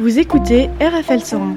Vous 0.00 0.20
écoutez 0.20 0.70
RFL 0.80 1.20
101. 1.20 1.56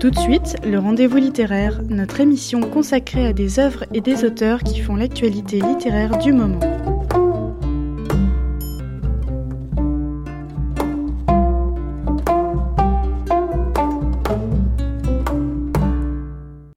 Tout 0.00 0.10
de 0.10 0.18
suite, 0.18 0.56
le 0.64 0.78
rendez-vous 0.78 1.18
littéraire, 1.18 1.82
notre 1.90 2.20
émission 2.20 2.62
consacrée 2.62 3.26
à 3.26 3.34
des 3.34 3.58
œuvres 3.58 3.84
et 3.92 4.00
des 4.00 4.24
auteurs 4.24 4.62
qui 4.62 4.80
font 4.80 4.96
l'actualité 4.96 5.60
littéraire 5.60 6.16
du 6.16 6.32
moment. 6.32 6.58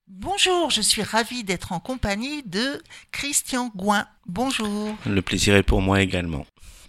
Bonjour, 0.09 0.69
je 0.69 0.81
suis 0.81 1.01
ravie 1.01 1.45
d'être 1.45 1.71
en 1.71 1.79
compagnie 1.79 2.43
de 2.43 2.81
Christian 3.13 3.71
Gouin. 3.73 4.05
Bonjour. 4.25 4.97
Le 5.05 5.21
plaisir 5.21 5.55
est 5.55 5.63
pour 5.63 5.81
moi 5.81 6.01
également. 6.01 6.45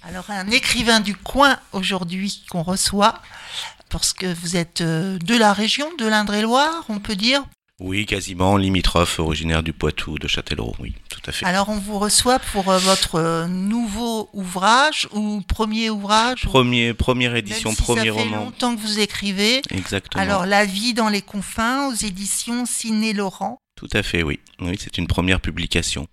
Alors 0.07 0.31
un 0.31 0.49
écrivain 0.51 1.01
du 1.01 1.15
coin 1.17 1.59
aujourd'hui 1.73 2.45
qu'on 2.51 2.63
reçoit, 2.63 3.21
parce 3.89 4.13
que 4.13 4.33
vous 4.35 4.57
êtes 4.57 4.81
euh, 4.83 5.19
de 5.19 5.37
la 5.37 5.53
région 5.53 5.87
de 5.99 6.07
l'Indre-et-Loire, 6.07 6.85
on 6.89 6.99
peut 6.99 7.17
dire? 7.17 7.43
Oui, 7.81 8.07
quasiment 8.07 8.57
limitrophe, 8.57 9.19
originaire 9.19 9.63
du 9.63 9.73
Poitou, 9.73 10.19
de 10.19 10.29
Châtellerault, 10.29 10.77
oui, 10.79 10.95
tout 11.09 11.21
à 11.27 11.33
fait. 11.33 11.45
Alors 11.45 11.71
on 11.71 11.79
vous 11.79 11.99
reçoit 11.99 12.39
pour 12.39 12.69
euh, 12.71 12.79
votre 12.79 13.17
euh, 13.17 13.47
nouveau 13.49 14.29
ouvrage 14.33 15.09
ou 15.13 15.41
premier 15.41 15.91
ouvrage? 15.91 16.43
Premier, 16.43 16.95
première 16.95 17.35
édition, 17.35 17.71
Même 17.71 17.77
si 17.77 17.83
premier 17.83 17.99
ça 18.01 18.05
fait 18.05 18.11
roman. 18.11 18.37
longtemps 18.45 18.77
que 18.77 18.81
vous 18.81 19.01
écrivez. 19.01 19.63
Exactement. 19.71 20.23
Alors 20.23 20.47
La 20.47 20.65
vie 20.67 20.95
dans 20.95 21.09
les 21.09 21.23
confins 21.23 21.89
aux 21.89 21.95
éditions 21.95 22.65
Ciné 22.67 23.13
Laurent. 23.13 23.59
Tout 23.77 23.89
à 23.93 24.03
fait, 24.05 24.23
oui. 24.23 24.39
Oui, 24.61 24.77
c'est 24.79 24.99
une 24.99 25.09
première 25.09 25.41
publication. 25.41 26.07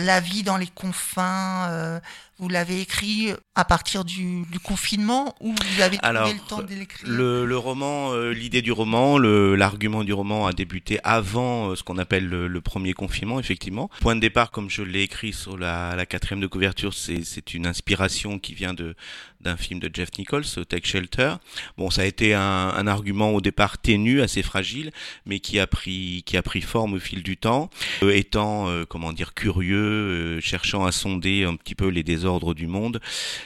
La 0.00 0.20
vie 0.20 0.42
dans 0.42 0.56
les 0.56 0.66
confins, 0.66 1.68
euh, 1.70 2.00
vous 2.38 2.48
l'avez 2.48 2.80
écrit 2.80 3.32
à 3.54 3.64
partir 3.64 4.04
du, 4.04 4.42
du 4.50 4.60
confinement 4.60 5.34
ou 5.40 5.52
vous 5.52 5.80
avez 5.82 5.96
trouvé 5.96 6.08
Alors, 6.08 6.28
le 6.32 6.38
temps 6.48 6.62
de 6.62 6.74
l'écrire 6.74 7.08
Le, 7.08 7.44
le 7.44 7.58
roman, 7.58 8.12
euh, 8.12 8.30
l'idée 8.32 8.62
du 8.62 8.70
roman, 8.72 9.18
l'argument 9.18 10.04
du 10.04 10.12
roman 10.12 10.46
a 10.46 10.52
débuté 10.52 11.00
avant 11.02 11.70
euh, 11.70 11.74
ce 11.74 11.82
qu'on 11.82 11.98
appelle 11.98 12.26
le, 12.28 12.46
le 12.46 12.60
premier 12.60 12.92
confinement, 12.92 13.40
effectivement. 13.40 13.90
Point 14.00 14.14
de 14.16 14.20
départ, 14.20 14.50
comme 14.50 14.70
je 14.70 14.82
l'ai 14.82 15.02
écrit 15.02 15.32
sur 15.32 15.56
la, 15.56 15.96
la 15.96 16.06
quatrième 16.06 16.40
de 16.40 16.46
couverture, 16.46 16.94
c'est 16.94 17.54
une 17.54 17.66
inspiration 17.66 18.38
qui 18.38 18.54
vient 18.54 18.74
de 18.74 18.94
d'un 19.40 19.56
film 19.56 19.78
de 19.78 19.88
Jeff 19.92 20.08
Nichols, 20.18 20.42
Take 20.68 20.84
Shelter. 20.84 21.34
Bon, 21.76 21.90
ça 21.90 22.02
a 22.02 22.06
été 22.06 22.34
un, 22.34 22.40
un 22.40 22.86
argument 22.88 23.30
au 23.30 23.40
départ 23.40 23.78
ténu, 23.78 24.20
assez 24.20 24.42
fragile, 24.42 24.90
mais 25.26 25.38
qui 25.38 25.60
a 25.60 25.68
pris 25.68 26.24
qui 26.26 26.36
a 26.36 26.42
pris 26.42 26.60
forme 26.60 26.94
au 26.94 26.98
fil 26.98 27.22
du 27.22 27.36
temps, 27.36 27.70
Euh, 28.02 28.10
étant 28.10 28.68
euh, 28.68 28.84
comment 28.84 29.12
dire 29.12 29.34
curieux, 29.34 29.76
euh, 29.78 30.40
cherchant 30.40 30.84
à 30.86 30.90
sonder 30.90 31.44
un 31.44 31.54
petit 31.54 31.76
peu 31.76 31.86
les 31.86 32.02
désordres 32.02 32.27
du 32.54 32.66
monde. 32.66 33.00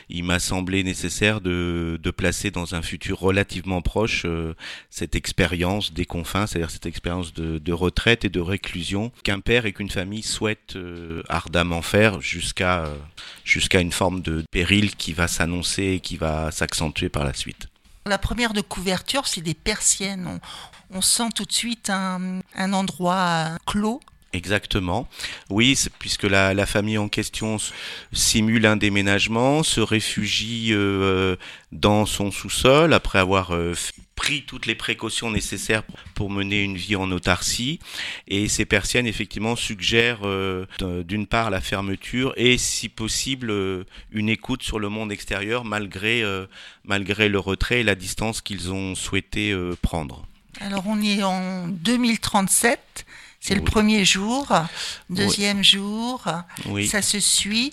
Il 0.09 0.25
m'a 0.25 0.39
semblé 0.39 0.83
nécessaire 0.83 1.41
de, 1.41 1.99
de 2.03 2.11
placer 2.11 2.51
dans 2.51 2.75
un 2.75 2.83
futur 2.83 3.19
relativement 3.19 3.81
proche 3.83 4.25
euh, 4.25 4.55
cette 4.91 5.15
expérience 5.15 5.93
des 5.93 6.05
confins, 6.05 6.47
c'est-à-dire 6.47 6.71
cette 6.71 6.87
expérience 6.87 7.33
de, 7.33 7.73
retraite 7.73 8.25
et 8.25 8.29
de 8.29 8.41
réclusion 8.41 9.13
qu'un 9.25 9.41
père 9.41 9.65
et 9.67 9.73
qu'une 9.73 9.89
famille 9.89 10.23
souhaitent 10.23 10.77
euh, 10.77 11.23
ardemment 11.29 11.81
faire 11.81 12.21
jusqu'à 12.21 12.85
euh, 12.85 12.97
jusqu'à 13.45 13.81
une 13.81 13.93
forme 13.93 14.21
de 14.21 14.45
péril 14.51 14.95
qui 14.97 15.13
va 15.13 15.27
s'annoncer 15.27 15.85
et 15.85 16.01
qui 16.01 16.17
va 16.17 16.51
s'accentuer 16.51 17.09
par 17.09 17.25
la 17.25 17.33
suite. 17.33 17.69
La 18.05 18.19
première 18.19 18.53
de 18.53 18.61
couverture, 18.61 19.27
c'est 19.27 19.41
des 19.41 19.55
persiennes. 19.55 20.27
On, 20.27 20.99
on 20.99 21.01
sent 21.01 21.31
tout 21.35 21.45
de 21.45 21.53
suite 21.53 21.89
un, 21.89 22.41
un 22.55 22.73
endroit 22.73 23.57
clos. 23.65 24.01
Exactement. 24.33 25.09
Oui, 25.51 25.79
puisque 25.99 26.23
la, 26.23 26.67
famille 26.67 26.97
en 26.97 27.09
question 27.09 27.59
simule 28.13 28.65
un 28.65 28.77
déménagement, 28.77 29.63
se 29.63 29.81
réfugie 29.81 30.69
euh, 30.73 31.37
dans 31.71 32.07
son 32.07 32.31
sous-sol 32.31 32.95
après 32.95 33.19
avoir 33.19 33.51
euh, 33.51 33.75
pris 34.17 34.45
toutes 34.47 34.65
les 34.65 34.75
précautions 34.75 35.31
nécessaires 35.31 35.83
pour- 36.15 36.31
mener 36.31 36.63
une 36.63 36.77
vie 36.77 36.97
en 36.97 37.11
autarcie. 37.11 37.79
Et 38.27 38.49
ces 38.49 38.65
persiennes, 38.65 39.07
effectivement, 39.07 39.55
suggèrent 39.55 40.21
euh, 40.25 40.65
d'une 41.05 41.27
part 41.27 41.51
la 41.51 41.61
fermeture 41.61 42.33
et, 42.37 42.57
si 42.57 42.89
possible, 42.89 43.53
une 44.13 44.29
écoute 44.31 44.63
sur 44.63 44.79
le 44.79 44.89
monde 44.89 45.13
extérieur 45.13 45.65
malgré, 45.65 46.23
malgré 46.85 47.29
le 47.29 47.39
retrait 47.39 47.81
et 47.81 47.83
la 47.83 47.97
distance 47.97 48.41
qu'ils 48.41 48.73
ont 48.73 48.95
souhaité 48.95 49.55
prendre. 49.83 50.25
Alors 50.61 50.85
on 50.87 51.03
est 51.03 51.23
en 51.23 51.67
2037. 51.69 53.05
C'est 53.45 53.57
le 53.57 53.63
premier 53.65 54.05
jour, 54.05 54.47
deuxième 55.11 55.65
jour, 55.65 56.23
Oui. 56.67 56.87
ça 56.87 57.03
se 57.03 57.19
suit. 57.19 57.73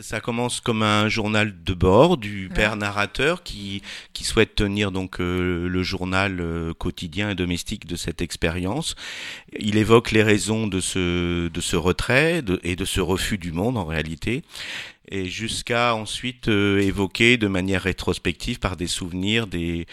Ça, 0.00 0.20
commence 0.20 0.60
comme 0.60 0.82
un 0.82 1.08
journal 1.08 1.52
de 1.64 1.74
bord 1.74 2.16
du 2.16 2.46
Ouais. 2.48 2.54
père 2.54 2.76
narrateur 2.76 3.42
qui, 3.42 3.82
qui 4.14 4.24
souhaite 4.24 4.54
tenir 4.54 4.90
donc 4.92 5.20
euh, 5.20 5.68
le 5.68 5.82
journal 5.82 6.40
euh, 6.40 6.72
quotidien 6.72 7.28
et 7.30 7.34
domestique 7.34 7.86
de 7.86 7.96
cette 7.96 8.22
expérience. 8.22 8.94
Il 9.58 9.76
évoque 9.76 10.12
les 10.12 10.22
raisons 10.22 10.66
de 10.66 10.80
ce, 10.80 11.48
de 11.48 11.60
ce 11.60 11.76
retrait 11.76 12.40
de- 12.40 12.58
et 12.62 12.74
de 12.74 12.84
ce 12.86 13.00
refus 13.00 13.36
du 13.38 13.52
monde 13.52 13.76
en 13.76 13.84
réalité, 13.84 14.44
et 15.08 15.26
jusqu'à 15.26 15.94
ensuite 15.94 16.48
euh, 16.48 16.80
évoquer 16.80 17.36
de 17.36 17.46
manière 17.46 17.82
rétrospective 17.82 18.58
par 18.58 18.76
des 18.76 18.86
souvenirs 18.86 19.46
des, 19.46 19.86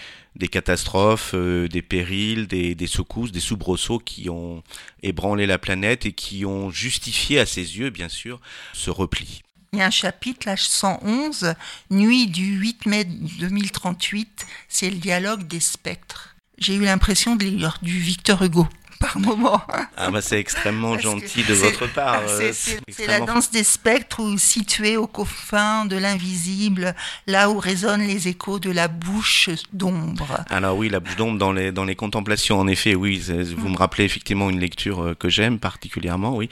catastrophes, 0.51 1.31
euh, 1.34 1.68
des 1.68 1.81
périls, 1.81 2.47
des, 2.47 2.88
secousses, 2.88 3.31
des 3.31 3.40
soubresauts 3.40 4.00
qui 4.00 4.29
ont 4.29 4.63
ébranlé 5.01 5.46
la 5.46 5.57
planète 5.57 6.06
et 6.06 6.13
qui 6.13 6.46
ont 6.46 6.69
justifié 6.69 7.40
à 7.40 7.46
ses 7.46 7.78
yeux, 7.78 7.90
bien 7.90 8.09
sûr, 8.09 8.40
ce 8.74 8.90
repli. 8.90 9.41
Il 9.72 9.79
y 9.79 9.81
a 9.81 9.88
un 9.88 9.91
chapitre, 9.91 10.47
l'âge 10.47 10.68
111, 10.68 11.56
Nuit 11.90 12.28
du 12.28 12.57
8 12.57 12.85
mai 12.85 13.06
2038, 13.06 14.45
c'est 14.69 14.90
le 14.90 14.97
dialogue 14.97 15.47
des 15.47 15.59
spectres. 15.59 16.35
J'ai 16.59 16.75
eu 16.75 16.81
l'impression 16.81 17.35
de 17.35 17.45
lire 17.45 17.80
du 17.81 17.97
Victor 17.97 18.44
Hugo 18.44 18.68
par 19.03 19.19
moment. 19.19 19.62
Ah 19.97 20.09
bah 20.12 20.22
c'est 20.22 20.40
extrêmement 20.40 20.97
gentil 20.97 21.44
de 21.44 21.53
votre 21.53 21.88
part. 21.94 22.22
euh, 22.28 22.52
C'est- 22.53 22.80
c'est 22.90 23.08
la 23.08 23.19
danse 23.19 23.52
des 23.52 23.64
spectres 23.64 24.22
située 24.38 24.96
aux 24.97 25.08
confins 25.08 25.86
de 25.86 25.97
l'invisible, 25.97 26.96
là 27.28 27.50
où 27.50 27.58
résonnent 27.59 28.08
les 28.08 28.28
échos 28.30 28.59
de 28.59 28.72
la 28.72 28.88
bouche 28.88 29.50
d'ombre. 29.74 30.44
Alors 30.50 30.78
oui, 30.78 30.88
la 30.90 31.00
bouche 31.02 31.16
d'ombre 31.18 31.38
dans 31.38 31.52
les 31.52 31.72
dans 31.72 31.84
les 31.86 31.96
contemplations, 31.96 32.59
en 32.59 32.68
effet, 32.68 32.96
oui, 32.96 33.22
vous 33.58 33.69
me 33.69 33.78
rappelez 33.78 34.06
effectivement 34.06 34.50
une 34.50 34.59
lecture 34.59 35.02
euh, 35.03 35.16
que 35.16 35.28
j'aime 35.30 35.59
particulièrement, 35.59 36.36
oui. 36.38 36.50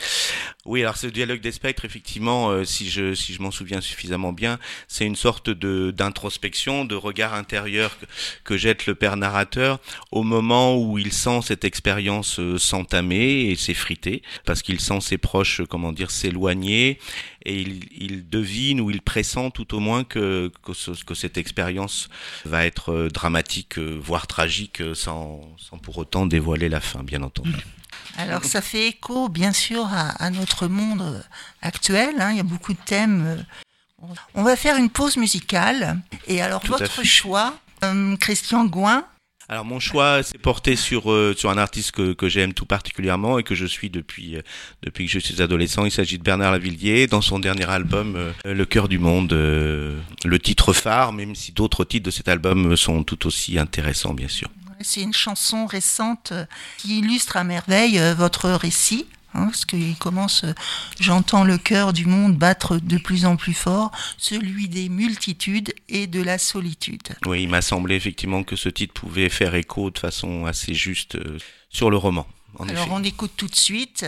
Oui, 0.65 0.81
alors 0.83 0.95
ce 0.95 1.07
dialogue 1.07 1.41
des 1.41 1.51
spectres, 1.51 1.85
effectivement, 1.85 2.51
euh, 2.51 2.63
si 2.65 2.87
je 2.87 3.15
si 3.15 3.33
je 3.33 3.41
m'en 3.41 3.49
souviens 3.49 3.81
suffisamment 3.81 4.31
bien, 4.31 4.59
c'est 4.87 5.07
une 5.07 5.15
sorte 5.15 5.49
de 5.49 5.89
d'introspection, 5.89 6.85
de 6.85 6.93
regard 6.93 7.33
intérieur 7.33 7.97
que, 8.43 8.57
jette 8.57 8.85
le 8.85 8.93
père 8.93 9.17
narrateur 9.17 9.79
au 10.11 10.21
moment 10.21 10.77
où 10.77 10.99
il 10.99 11.11
sent 11.11 11.39
cette 11.43 11.63
expérience 11.65 12.39
euh, 12.39 12.59
s'entamer 12.59 13.49
et 13.49 13.55
s'effriter, 13.55 14.21
parce 14.45 14.61
qu'il 14.61 14.79
sent 14.79 15.01
ses 15.01 15.17
proches, 15.17 15.61
euh, 15.61 15.65
comment 15.65 15.91
dire, 15.91 16.11
s'éloigner, 16.11 16.99
et 17.43 17.59
il, 17.59 17.79
il 17.97 18.29
devine 18.29 18.81
ou 18.81 18.91
il 18.91 19.01
pressent 19.01 19.49
tout 19.51 19.73
au 19.73 19.79
moins 19.79 20.03
que 20.03 20.51
que, 20.63 20.73
ce- 20.73 21.03
que 21.03 21.15
cette 21.15 21.39
expérience 21.39 22.07
va 22.45 22.67
être 22.67 23.09
dramatique, 23.11 23.79
voire 23.79 24.27
tragique, 24.27 24.83
sans, 24.93 25.41
sans 25.57 25.79
pour 25.79 25.97
autant 25.97 26.27
dévoiler 26.27 26.69
la 26.69 26.81
fin, 26.81 27.01
bien 27.01 27.23
entendu. 27.23 27.49
Alors 28.17 28.43
ça 28.43 28.61
fait 28.61 28.87
écho 28.87 29.29
bien 29.29 29.53
sûr 29.53 29.85
à, 29.85 30.09
à 30.23 30.29
notre 30.29 30.67
monde 30.67 31.01
euh, 31.01 31.19
actuel, 31.61 32.15
hein, 32.19 32.31
il 32.31 32.37
y 32.37 32.41
a 32.41 32.43
beaucoup 32.43 32.73
de 32.73 32.79
thèmes. 32.85 33.25
euh. 33.25 34.07
On 34.33 34.43
va 34.43 34.55
faire 34.55 34.77
une 34.77 34.89
pause 34.89 35.17
musicale. 35.17 35.99
Et 36.27 36.41
alors 36.41 36.61
Tout 36.61 36.71
votre 36.71 37.03
choix, 37.03 37.55
euh, 37.83 38.15
Christian 38.17 38.65
Gouin, 38.65 39.05
Alors 39.47 39.63
mon 39.65 39.79
choix 39.79 40.23
s'est 40.23 40.37
porté 40.39 40.75
sur 40.75 41.11
euh, 41.11 41.35
sur 41.37 41.49
un 41.51 41.57
artiste 41.57 41.91
que, 41.91 42.13
que 42.13 42.27
j'aime 42.27 42.53
tout 42.53 42.65
particulièrement 42.65 43.37
et 43.37 43.43
que 43.43 43.53
je 43.53 43.65
suis 43.67 43.89
depuis 43.91 44.37
euh, 44.37 44.41
depuis 44.81 45.05
que 45.05 45.11
je 45.11 45.19
suis 45.19 45.41
adolescent. 45.41 45.85
Il 45.85 45.91
s'agit 45.91 46.17
de 46.17 46.23
Bernard 46.23 46.51
Lavillier 46.53 47.05
dans 47.07 47.21
son 47.21 47.37
dernier 47.37 47.69
album 47.69 48.15
euh, 48.15 48.31
Le 48.45 48.65
cœur 48.65 48.87
du 48.87 48.97
monde, 48.97 49.33
le 49.33 50.39
titre 50.39 50.73
phare, 50.73 51.13
même 51.13 51.35
si 51.35 51.51
d'autres 51.51 51.85
titres 51.85 52.05
de 52.05 52.11
cet 52.11 52.27
album 52.27 52.75
sont 52.75 53.03
tout 53.03 53.27
aussi 53.27 53.59
intéressants 53.59 54.13
bien 54.15 54.29
sûr. 54.29 54.49
C'est 54.83 55.01
une 55.01 55.13
chanson 55.13 55.65
récente 55.65 56.31
euh, 56.31 56.45
qui 56.77 56.99
illustre 56.99 57.37
à 57.37 57.43
merveille 57.43 57.99
euh, 57.99 58.13
votre 58.13 58.49
récit. 58.49 59.07
hein, 59.33 59.45
parce 59.45 59.65
qu'il 59.65 59.95
commence, 59.95 60.43
euh, 60.43 60.53
j'entends 60.99 61.43
le 61.45 61.57
cœur 61.57 61.93
du 61.93 62.05
monde 62.05 62.35
battre 62.37 62.77
de 62.77 62.97
plus 62.97 63.25
en 63.25 63.37
plus 63.37 63.53
fort, 63.53 63.91
celui 64.17 64.67
des 64.67 64.89
multitudes 64.89 65.73
et 65.89 66.07
de 66.07 66.21
la 66.21 66.37
solitude. 66.37 67.01
Oui, 67.25 67.43
il 67.43 67.49
m'a 67.49 67.61
semblé 67.61 67.95
effectivement 67.95 68.43
que 68.43 68.55
ce 68.57 68.69
titre 68.69 68.93
pouvait 68.93 69.29
faire 69.29 69.55
écho 69.55 69.89
de 69.89 69.99
façon 69.99 70.45
assez 70.45 70.73
juste 70.73 71.15
euh, 71.15 71.37
sur 71.69 71.89
le 71.89 71.97
roman. 71.97 72.27
En 72.59 72.67
Alors 72.67 72.83
effet. 72.83 72.91
on 72.93 73.03
écoute 73.03 73.31
tout 73.37 73.47
de 73.47 73.55
suite. 73.55 74.05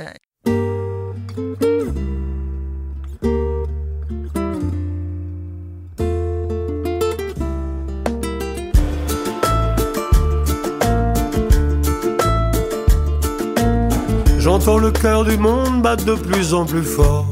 J'entends 14.44 14.78
le 14.78 14.92
cœur 14.92 15.24
du 15.24 15.38
monde 15.38 15.82
battre 15.82 16.04
de 16.04 16.16
plus 16.16 16.54
en 16.54 16.66
plus 16.66 16.84
fort, 16.84 17.26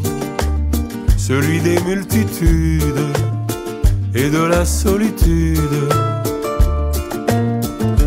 celui 1.18 1.60
des 1.60 1.78
multitudes 1.82 3.06
et 4.16 4.30
de 4.30 4.42
la 4.42 4.64
solitude. 4.64 5.60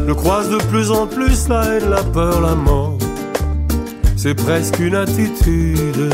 le 0.07 0.15
croise 0.15 0.49
de 0.49 0.57
plus 0.71 0.91
en 0.91 1.07
plus 1.07 1.49
la 1.51 1.65
haine, 1.67 1.91
la 1.91 2.03
peur, 2.03 2.41
la 2.41 2.55
mort. 2.55 2.97
C'est 4.17 4.35
presque 4.35 4.79
une 4.79 4.95
attitude, 4.95 6.11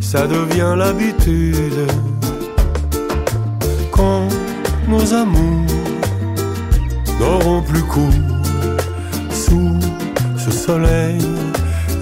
ça 0.00 0.28
devient 0.28 0.74
l'habitude. 0.76 1.90
Quand 3.90 4.28
nos 4.86 5.12
amours 5.12 5.66
n'auront 7.18 7.62
plus 7.62 7.82
cours 7.82 8.22
sous 9.32 9.80
ce 10.38 10.52
soleil 10.52 11.18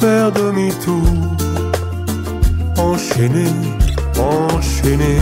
faire 0.00 0.30
demi-tour, 0.30 1.02
enchaîner, 2.78 3.52
enchaîner, 4.18 5.20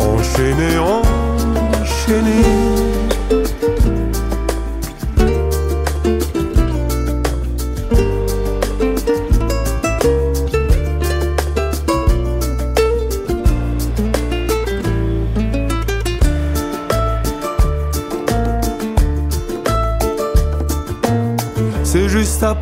enchaîner, 0.00 0.78
enchaîner. 0.78 2.57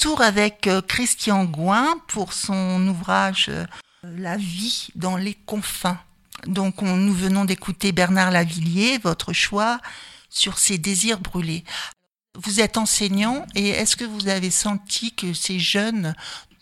Retour 0.00 0.22
avec 0.22 0.66
euh, 0.66 0.80
Christian 0.80 1.44
Gouin 1.44 2.00
pour 2.06 2.32
son 2.32 2.88
ouvrage 2.88 3.50
euh, 3.50 3.66
La 4.02 4.38
vie 4.38 4.88
dans 4.94 5.18
les 5.18 5.34
confins. 5.34 6.00
Donc 6.46 6.80
on, 6.80 6.96
nous 6.96 7.12
venons 7.12 7.44
d'écouter 7.44 7.92
Bernard 7.92 8.30
Lavillier, 8.30 8.96
votre 8.96 9.34
choix 9.34 9.78
sur 10.30 10.56
ses 10.56 10.78
désirs 10.78 11.20
brûlés. 11.20 11.64
Vous 12.34 12.60
êtes 12.60 12.78
enseignant 12.78 13.44
et 13.54 13.68
est-ce 13.68 13.94
que 13.94 14.06
vous 14.06 14.28
avez 14.28 14.50
senti 14.50 15.14
que 15.14 15.34
ces 15.34 15.58
jeunes 15.58 16.14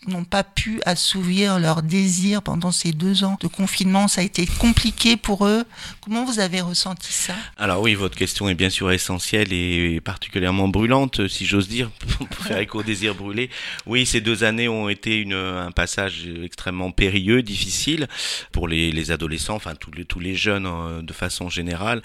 n'ont 0.07 0.23
pas 0.23 0.43
pu 0.43 0.81
assouvir 0.85 1.59
leurs 1.59 1.83
désirs 1.83 2.41
pendant 2.41 2.71
ces 2.71 2.91
deux 2.91 3.23
ans 3.23 3.37
de 3.41 3.47
confinement 3.47 4.07
Ça 4.07 4.21
a 4.21 4.23
été 4.23 4.45
compliqué 4.45 5.17
pour 5.17 5.45
eux. 5.45 5.65
Comment 6.01 6.25
vous 6.25 6.39
avez 6.39 6.61
ressenti 6.61 7.11
ça? 7.11 7.33
Alors 7.57 7.81
oui, 7.81 7.95
votre 7.95 8.17
question 8.17 8.47
est 8.49 8.55
bien 8.55 8.69
sûr 8.69 8.91
essentielle 8.91 9.51
et 9.51 9.99
particulièrement 10.01 10.67
brûlante, 10.67 11.27
si 11.27 11.45
j'ose 11.45 11.67
dire, 11.67 11.89
pour 12.29 12.45
faire 12.45 12.59
écho 12.59 12.79
au 12.79 12.83
désir 12.83 13.15
brûlé. 13.15 13.49
Oui, 13.85 14.05
ces 14.05 14.21
deux 14.21 14.43
années 14.43 14.69
ont 14.69 14.89
été 14.89 15.17
une, 15.17 15.33
un 15.33 15.71
passage 15.71 16.27
extrêmement 16.43 16.91
périlleux, 16.91 17.41
difficile 17.41 18.07
pour 18.51 18.67
les, 18.67 18.91
les 18.91 19.11
adolescents, 19.11 19.55
enfin 19.55 19.75
tous 19.75 19.91
les, 19.91 20.05
tous 20.05 20.19
les 20.19 20.35
jeunes 20.35 20.65
euh, 20.65 21.01
de 21.01 21.13
façon 21.13 21.49
générale. 21.49 22.01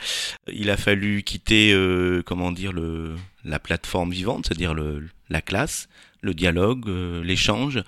Il 0.52 0.70
a 0.70 0.76
fallu 0.76 1.22
quitter, 1.22 1.72
euh, 1.72 2.22
comment 2.24 2.52
dire, 2.52 2.72
le, 2.72 3.14
la 3.44 3.58
plateforme 3.58 4.10
vivante, 4.10 4.46
c'est-à-dire 4.46 4.74
le, 4.74 5.08
la 5.30 5.40
classe, 5.40 5.88
le 6.24 6.34
dialogue, 6.34 6.88
euh, 6.88 7.22
l'échange. 7.22 7.82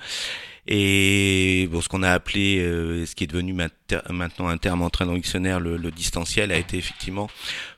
Et 0.68 1.68
bon, 1.70 1.80
ce 1.80 1.88
qu'on 1.88 2.02
a 2.02 2.10
appelé, 2.10 2.58
euh, 2.58 3.06
ce 3.06 3.14
qui 3.14 3.24
est 3.24 3.28
devenu 3.28 3.52
maintenant 4.10 4.48
un 4.48 4.58
terme 4.58 4.82
entré 4.82 5.04
dans 5.04 5.12
le 5.12 5.18
dictionnaire, 5.18 5.60
le, 5.60 5.78
distanciel, 5.92 6.50
a 6.50 6.56
été 6.56 6.76
effectivement 6.76 7.30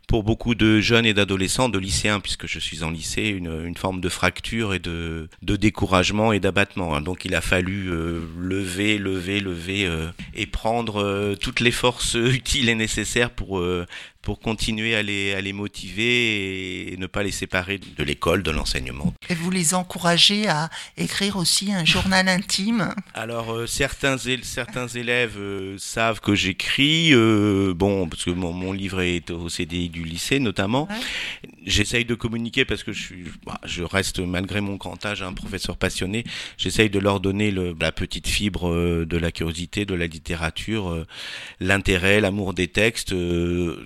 pour 0.06 0.22
beaucoup 0.22 0.54
de 0.54 0.80
jeunes 0.80 1.04
et 1.04 1.12
d'adolescents, 1.12 1.68
de 1.68 1.78
lycéens, 1.78 2.18
puisque 2.20 2.46
je 2.46 2.58
suis 2.58 2.82
en 2.82 2.90
lycée, 2.90 3.28
une, 3.28 3.76
forme 3.76 4.00
de 4.00 4.08
fracture 4.08 4.72
et 4.72 4.78
de, 4.78 5.28
découragement 5.42 6.32
et 6.32 6.40
d'abattement. 6.40 6.98
Donc 7.02 7.26
il 7.26 7.34
a 7.34 7.42
fallu 7.42 7.90
euh, 7.90 8.22
lever, 8.38 8.96
lever, 8.96 9.40
lever 9.40 9.86
et 10.34 10.46
prendre 10.46 11.34
toutes 11.34 11.60
les 11.60 11.72
forces 11.72 12.14
utiles 12.18 12.70
et 12.70 12.74
nécessaires 12.74 13.28
pour 13.28 13.62
pour 14.28 14.40
continuer 14.40 14.94
à 14.94 15.02
les, 15.02 15.32
à 15.32 15.40
les 15.40 15.54
motiver 15.54 16.92
et 16.92 16.98
ne 16.98 17.06
pas 17.06 17.22
les 17.22 17.30
séparer 17.30 17.78
de 17.78 18.04
l'école, 18.04 18.42
de 18.42 18.50
l'enseignement. 18.50 19.14
Et 19.30 19.34
vous 19.34 19.50
les 19.50 19.72
encouragez 19.72 20.46
à 20.46 20.68
écrire 20.98 21.36
aussi 21.36 21.72
un 21.72 21.86
journal 21.86 22.28
intime 22.38 22.94
Alors 23.14 23.54
euh, 23.54 23.66
certains, 23.66 24.18
certains 24.42 24.86
élèves 24.86 25.38
euh, 25.38 25.76
savent 25.78 26.20
que 26.20 26.34
j'écris, 26.34 27.14
euh, 27.14 27.72
bon, 27.74 28.06
parce 28.06 28.26
que 28.26 28.30
mon, 28.30 28.52
mon, 28.52 28.74
livre 28.74 29.00
est 29.00 29.30
au 29.30 29.48
CDI 29.48 29.88
du 29.88 30.04
lycée 30.04 30.40
notamment. 30.40 30.88
Ouais. 30.90 31.48
J'essaye 31.68 32.04
de 32.04 32.14
communiquer 32.14 32.64
parce 32.64 32.82
que 32.82 32.92
je, 32.92 33.02
suis, 33.02 33.24
bah, 33.46 33.60
je 33.64 33.82
reste, 33.82 34.20
malgré 34.20 34.60
mon 34.60 34.76
grand 34.76 35.04
âge, 35.06 35.22
un 35.22 35.32
professeur 35.32 35.76
passionné. 35.76 36.24
J'essaye 36.56 36.90
de 36.90 36.98
leur 36.98 37.20
donner 37.20 37.50
le, 37.50 37.76
la 37.80 37.92
petite 37.92 38.26
fibre 38.26 39.04
de 39.04 39.16
la 39.16 39.30
curiosité, 39.30 39.84
de 39.84 39.94
la 39.94 40.06
littérature, 40.06 41.06
l'intérêt, 41.60 42.20
l'amour 42.20 42.54
des 42.54 42.68
textes, 42.68 43.14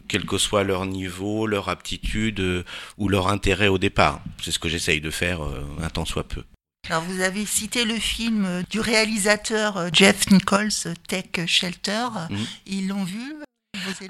quel 0.09 0.25
que 0.25 0.39
soit 0.39 0.65
leur 0.65 0.87
niveau, 0.87 1.47
leur 1.47 1.69
aptitude 1.69 2.41
euh, 2.41 2.65
ou 2.99 3.09
leur 3.09 3.29
intérêt 3.29 3.69
au 3.69 3.79
départ. 3.79 4.23
C'est 4.43 4.51
ce 4.51 4.59
que 4.59 4.69
j'essaye 4.69 5.01
de 5.01 5.11
faire 5.11 5.43
euh, 5.43 5.65
un 5.83 5.91
temps 5.91 6.05
soit 6.05 6.29
peu. 6.29 6.45
Alors 6.89 7.03
vous 7.03 7.21
avez 7.21 7.47
cité 7.47 7.85
le 7.85 7.95
film 7.95 8.65
du 8.71 8.81
réalisateur 8.81 9.89
Jeff 9.93 10.31
Nichols, 10.31 10.95
Tech 11.07 11.47
Shelter. 11.47 12.09
Mmh. 12.29 12.37
Ils 12.67 12.89
l'ont 12.89 13.05
vu? 13.05 13.37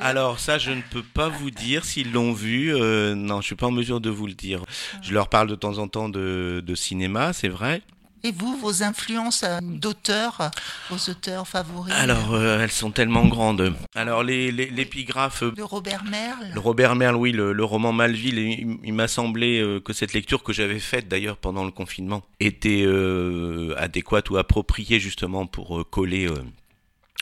Alors 0.01 0.39
ça, 0.39 0.59
je 0.59 0.71
ne 0.71 0.83
peux 0.91 1.03
pas 1.03 1.29
vous 1.29 1.51
dire 1.51 1.85
s'ils 1.85 2.13
l'ont 2.13 2.33
vu. 2.33 2.75
Euh, 2.75 3.15
non, 3.15 3.41
je 3.41 3.47
suis 3.47 3.57
pas 3.57 3.67
en 3.67 3.71
mesure 3.73 4.01
de 4.01 4.11
vous 4.11 4.27
le 4.27 4.35
dire. 4.35 4.63
Je 5.03 5.13
leur 5.13 5.29
parle 5.29 5.49
de 5.49 5.55
temps 5.55 5.79
en 5.79 5.89
temps 5.89 6.09
de, 6.09 6.63
de 6.65 6.75
cinéma, 6.75 7.33
c'est 7.33 7.49
vrai. 7.49 7.83
Et 8.25 8.31
vous, 8.31 8.57
vos 8.57 8.85
influences 8.85 9.43
euh, 9.43 9.59
d'auteurs, 9.61 10.53
vos 10.91 11.11
auteurs 11.11 11.49
favoris 11.49 11.93
Alors, 11.93 12.35
euh, 12.35 12.61
elles 12.63 12.71
sont 12.71 12.93
tellement 12.93 13.27
grandes. 13.27 13.75
Alors, 13.97 14.23
les- 14.23 14.53
les- 14.53 14.71
l'épigraphe 14.71 15.43
de 15.43 15.61
Robert 15.63 16.05
Merle 16.05 16.53
Le 16.55 16.61
Robert 16.61 16.95
Merle, 16.95 17.17
oui, 17.17 17.33
le, 17.33 17.53
le 17.53 17.65
roman 17.65 17.93
Malville, 17.93 18.39
il, 18.39 18.77
il 18.85 18.93
m'a 18.95 19.09
semblé 19.09 19.81
que 19.85 19.93
cette 19.93 20.13
lecture 20.13 20.45
que 20.45 20.53
j'avais 20.53 20.79
faite 20.79 21.09
d'ailleurs 21.09 21.37
pendant 21.37 21.65
le 21.65 21.73
confinement 21.73 22.23
était 22.39 22.85
euh, 22.87 23.75
adéquate 23.77 24.31
ou 24.31 24.37
appropriée 24.37 25.01
justement 25.01 25.47
pour 25.47 25.85
coller 25.91 26.29
euh, 26.29 26.37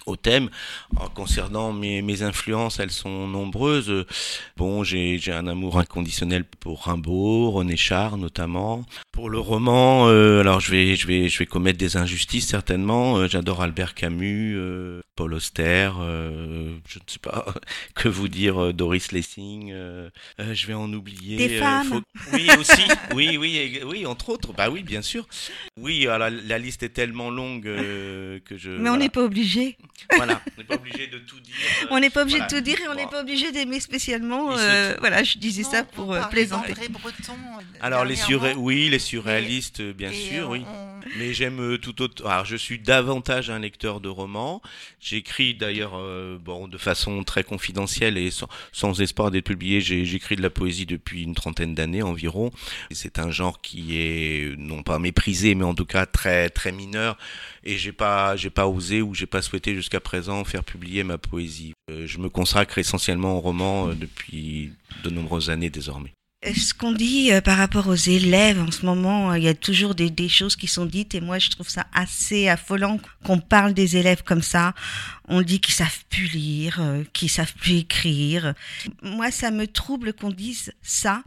au 0.07 0.17
thème. 0.17 0.51
Alors, 0.97 1.13
concernant 1.13 1.73
mes, 1.73 2.03
mes 2.03 2.23
influences, 2.23 2.81
elles 2.81 2.91
sont 2.91 3.27
nombreuses. 3.29 4.07
Bon, 4.57 4.85
j'ai 4.85 5.21
un 5.33 5.47
amour 5.47 5.79
inconditionnel 5.79 6.45
pour 6.45 6.85
Rimbaud, 6.85 7.51
René 7.51 7.77
Char 7.77 8.17
notamment. 8.17 8.85
Pour 9.13 9.29
le 9.31 9.39
roman, 9.39 10.09
euh, 10.09 10.41
alors 10.41 10.61
je 10.61 10.71
vais 10.71 10.97
je 10.97 11.07
vais 11.07 11.29
je 11.29 11.39
vais 11.39 11.47
commettre 11.47 11.79
des 11.79 11.97
injustices 11.97 12.47
certainement. 12.47 13.19
Euh, 13.19 13.29
J'adore 13.29 13.63
Albert 13.63 13.95
Camus, 13.95 14.55
euh, 14.57 15.01
Paul 15.17 15.35
Auster, 15.35 15.91
je 15.99 16.99
ne 16.99 17.05
sais 17.07 17.19
pas 17.21 17.47
que 17.95 18.09
vous 18.09 18.29
dire, 18.29 18.73
Doris 18.73 19.13
Lessing. 19.13 19.73
je 20.39 20.67
vais 20.67 20.75
en 20.75 20.93
oublier. 20.93 21.37
Des 21.37 21.59
femmes. 21.59 22.01
Oui 22.33 22.49
aussi, 22.59 22.83
oui 23.15 23.37
oui 23.39 23.81
oui 23.87 24.07
entre 24.07 24.31
autres. 24.31 24.53
Bah 24.53 24.71
oui 24.71 24.83
bien 24.83 25.03
sûr. 25.03 25.27
Oui, 25.79 26.07
alors, 26.07 26.19
la, 26.19 26.31
la 26.31 26.59
liste 26.59 26.83
est 26.83 26.91
tellement 26.91 27.31
longue 27.31 27.63
que 27.65 28.57
je. 28.57 28.71
Mais 28.71 28.77
on 28.79 28.83
voilà. 28.83 28.97
n'est 28.99 29.09
pas 29.09 29.23
obligé. 29.23 29.77
Voilà, 30.17 30.41
on 30.57 30.61
n'est 30.61 30.65
pas 30.67 30.75
obligé 30.77 31.07
de 31.07 31.19
tout 31.19 31.39
dire. 31.41 31.55
euh, 31.83 31.87
On 31.91 32.01
n'est 32.01 32.11
pas 32.11 32.23
obligé 32.23 32.39
voilà. 32.39 32.51
de 32.53 32.57
tout 32.57 32.63
dire 32.63 32.81
et 32.81 32.89
on 32.89 32.95
n'est 32.95 33.05
Bon. 33.05 33.11
pas 33.11 33.21
obligé 33.23 33.53
d'aimer 33.53 33.81
spécialement. 33.81 34.57
Euh, 34.57 34.97
voilà, 35.01 35.23
je 35.23 35.39
disais 35.39 35.63
Non, 35.63 35.71
ça 35.71 35.85
pour 35.85 36.13
euh, 36.13 36.23
plaisanter. 36.31 36.75
Breton, 36.91 37.35
Alors 37.81 38.05
les 38.05 38.17
surré... 38.17 38.55
oui, 38.57 38.89
les 38.89 38.99
surréalistes, 38.99 39.83
bien 39.83 40.11
Et, 40.11 40.15
sûr, 40.15 40.49
oui. 40.51 40.63
on- 40.67 40.91
Mais 41.19 41.33
j'aime 41.33 41.79
tout 41.79 42.03
autre. 42.03 42.27
Alors 42.27 42.45
je 42.45 42.57
suis 42.57 42.79
davantage 42.79 43.51
un 43.51 43.59
lecteur 43.59 44.01
de 44.01 44.09
romans. 44.09 44.61
J'écris 45.01 45.55
d'ailleurs, 45.55 45.93
euh, 45.97 46.39
bon, 46.39 46.69
de 46.69 46.77
façon 46.79 47.23
très 47.25 47.43
confidentielle 47.45 48.19
et 48.19 48.31
sans, 48.31 48.49
sans 48.73 49.01
espoir 49.01 49.31
d'être 49.31 49.47
publié. 49.47 49.81
J'ai- 49.81 50.05
J'écris 50.05 50.37
de 50.37 50.43
la 50.43 50.51
poésie 50.51 50.87
depuis 50.87 51.23
une 51.23 51.35
trentaine 51.35 51.75
d'années 51.75 52.03
environ. 52.03 52.51
Et 52.91 52.95
C'est 52.95 53.19
un 53.19 53.31
genre 53.31 53.61
qui 53.61 53.97
est 53.99 54.55
non 54.59 54.83
pas 54.83 54.99
méprisé, 54.99 55.55
mais 55.55 55.65
en 55.65 55.75
tout 55.75 55.87
cas 55.87 56.07
très 56.07 56.51
très 56.51 56.73
mineur. 56.73 57.17
Et 57.63 57.77
j'ai 57.77 57.93
pas 57.93 58.37
j'ai 58.37 58.51
pas 58.51 58.67
osé 58.67 59.03
ou 59.03 59.15
j'ai 59.15 59.27
pas 59.27 59.43
souhaité 59.43 59.75
jusqu'à 59.75 60.01
présent 60.01 60.45
faire 60.45 60.65
publier 60.65 61.05
ma 61.05 61.19
poésie. 61.19 61.73
Euh, 61.91 62.07
je 62.07 62.19
me 62.19 62.29
consacre 62.29 62.79
essentiellement 62.79 63.37
au 63.37 63.41
roman 63.41 63.89
euh, 63.89 63.95
depuis 63.95 64.73
de 65.05 65.11
nombreuses 65.11 65.51
années 65.51 65.71
désormais. 65.71 66.15
Ce 66.43 66.73
qu'on 66.73 66.93
dit 66.93 67.33
euh, 67.33 67.43
par 67.43 67.59
rapport 67.59 67.87
aux 67.89 67.95
élèves 67.95 68.63
en 68.63 68.71
ce 68.71 68.87
moment, 68.87 69.31
euh, 69.31 69.39
il 69.39 69.45
y 69.45 69.49
a 69.49 69.53
toujours 69.55 69.95
des, 69.95 70.29
choses 70.31 70.57
qui 70.57 70.69
sont 70.69 70.87
dites 70.87 71.15
et 71.15 71.21
moi 71.21 71.39
je 71.39 71.51
trouve 71.51 71.69
ça 71.69 71.87
assez 71.93 72.49
affolant 72.49 72.99
qu'on 73.25 73.41
parle 73.41 73.75
des 73.75 73.99
élèves 73.99 74.23
comme 74.23 74.41
ça. 74.41 74.73
On 75.29 75.43
dit 75.43 75.61
qu'ils 75.61 75.75
savent 75.75 76.03
plus 76.09 76.29
lire, 76.29 76.79
euh, 76.81 77.05
qu'ils 77.13 77.29
savent 77.29 77.53
plus 77.53 77.81
écrire. 77.81 78.55
Moi 79.03 79.31
ça 79.31 79.51
me 79.51 79.67
trouble 79.67 80.15
qu'on 80.15 80.31
dise 80.31 80.73
ça 80.81 81.23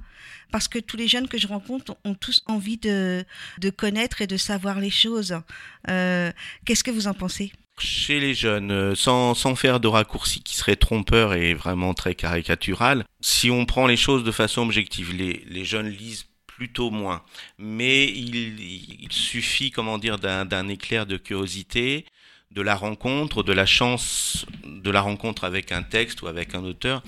parce 0.52 0.68
que 0.68 0.80
tous 0.80 0.98
les 0.98 1.08
jeunes 1.08 1.28
que 1.28 1.38
je 1.38 1.46
rencontre 1.46 1.96
ont 2.06 2.16
tous 2.16 2.42
envie 2.48 2.78
de, 2.78 3.24
de 3.60 3.70
connaître 3.70 4.24
et 4.24 4.28
de 4.28 4.38
savoir 4.38 4.80
les 4.80 4.90
choses. 4.90 5.38
Qu'est-ce 5.86 6.84
que 6.84 6.92
vous 6.92 7.06
en 7.06 7.14
pensez? 7.14 7.52
Chez 7.80 8.20
les 8.20 8.34
jeunes, 8.34 8.72
euh, 8.72 8.96
sans, 8.96 9.34
sans 9.34 9.56
faire 9.56 9.80
de 9.80 9.88
raccourci 9.88 10.44
qui 10.44 10.56
serait 10.56 10.76
trompeur 10.76 11.34
et 11.34 11.54
vraiment 11.54 11.94
très 11.94 12.16
caricatural, 12.16 13.06
si 13.20 13.50
on 13.50 13.66
prend 13.66 13.88
les 13.88 13.98
choses 13.98 14.24
de 14.24 14.32
façon 14.32 14.62
objective, 14.62 15.14
les, 15.16 15.44
les 15.48 15.66
jeunes 15.66 15.90
lisent 15.90 16.28
plutôt 16.56 16.92
moins. 16.92 17.24
Mais 17.58 18.06
il, 18.06 19.12
suffit, 19.12 19.72
comment 19.72 19.98
dire, 19.98 20.20
d'un 20.20 20.68
éclair 20.68 21.06
de 21.06 21.18
curiosité, 21.18 22.06
de 22.52 22.62
la 22.62 22.76
rencontre, 22.76 23.44
de 23.44 23.54
la 23.54 23.66
chance 23.66 24.46
de 24.66 24.92
la 24.92 25.02
rencontre 25.02 25.44
avec 25.44 25.72
un 25.72 25.82
texte 25.82 26.22
ou 26.22 26.28
avec 26.28 26.54
un 26.54 26.64
auteur 26.64 27.02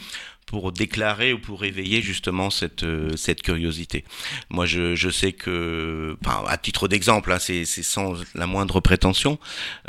pour 0.45 0.71
déclarer 0.71 1.33
ou 1.33 1.39
pour 1.39 1.65
éveiller 1.65 2.01
justement 2.01 2.49
cette, 2.49 2.83
euh, 2.83 3.15
cette 3.15 3.41
curiosité. 3.41 4.03
Moi, 4.49 4.65
je, 4.65 4.95
je 4.95 5.09
sais 5.09 5.31
que, 5.31 6.17
à 6.47 6.57
titre 6.57 6.87
d'exemple, 6.87 7.31
hein, 7.31 7.39
c'est 7.39 7.65
c'est 7.65 7.83
sans 7.83 8.13
la 8.33 8.47
moindre 8.47 8.79
prétention, 8.79 9.39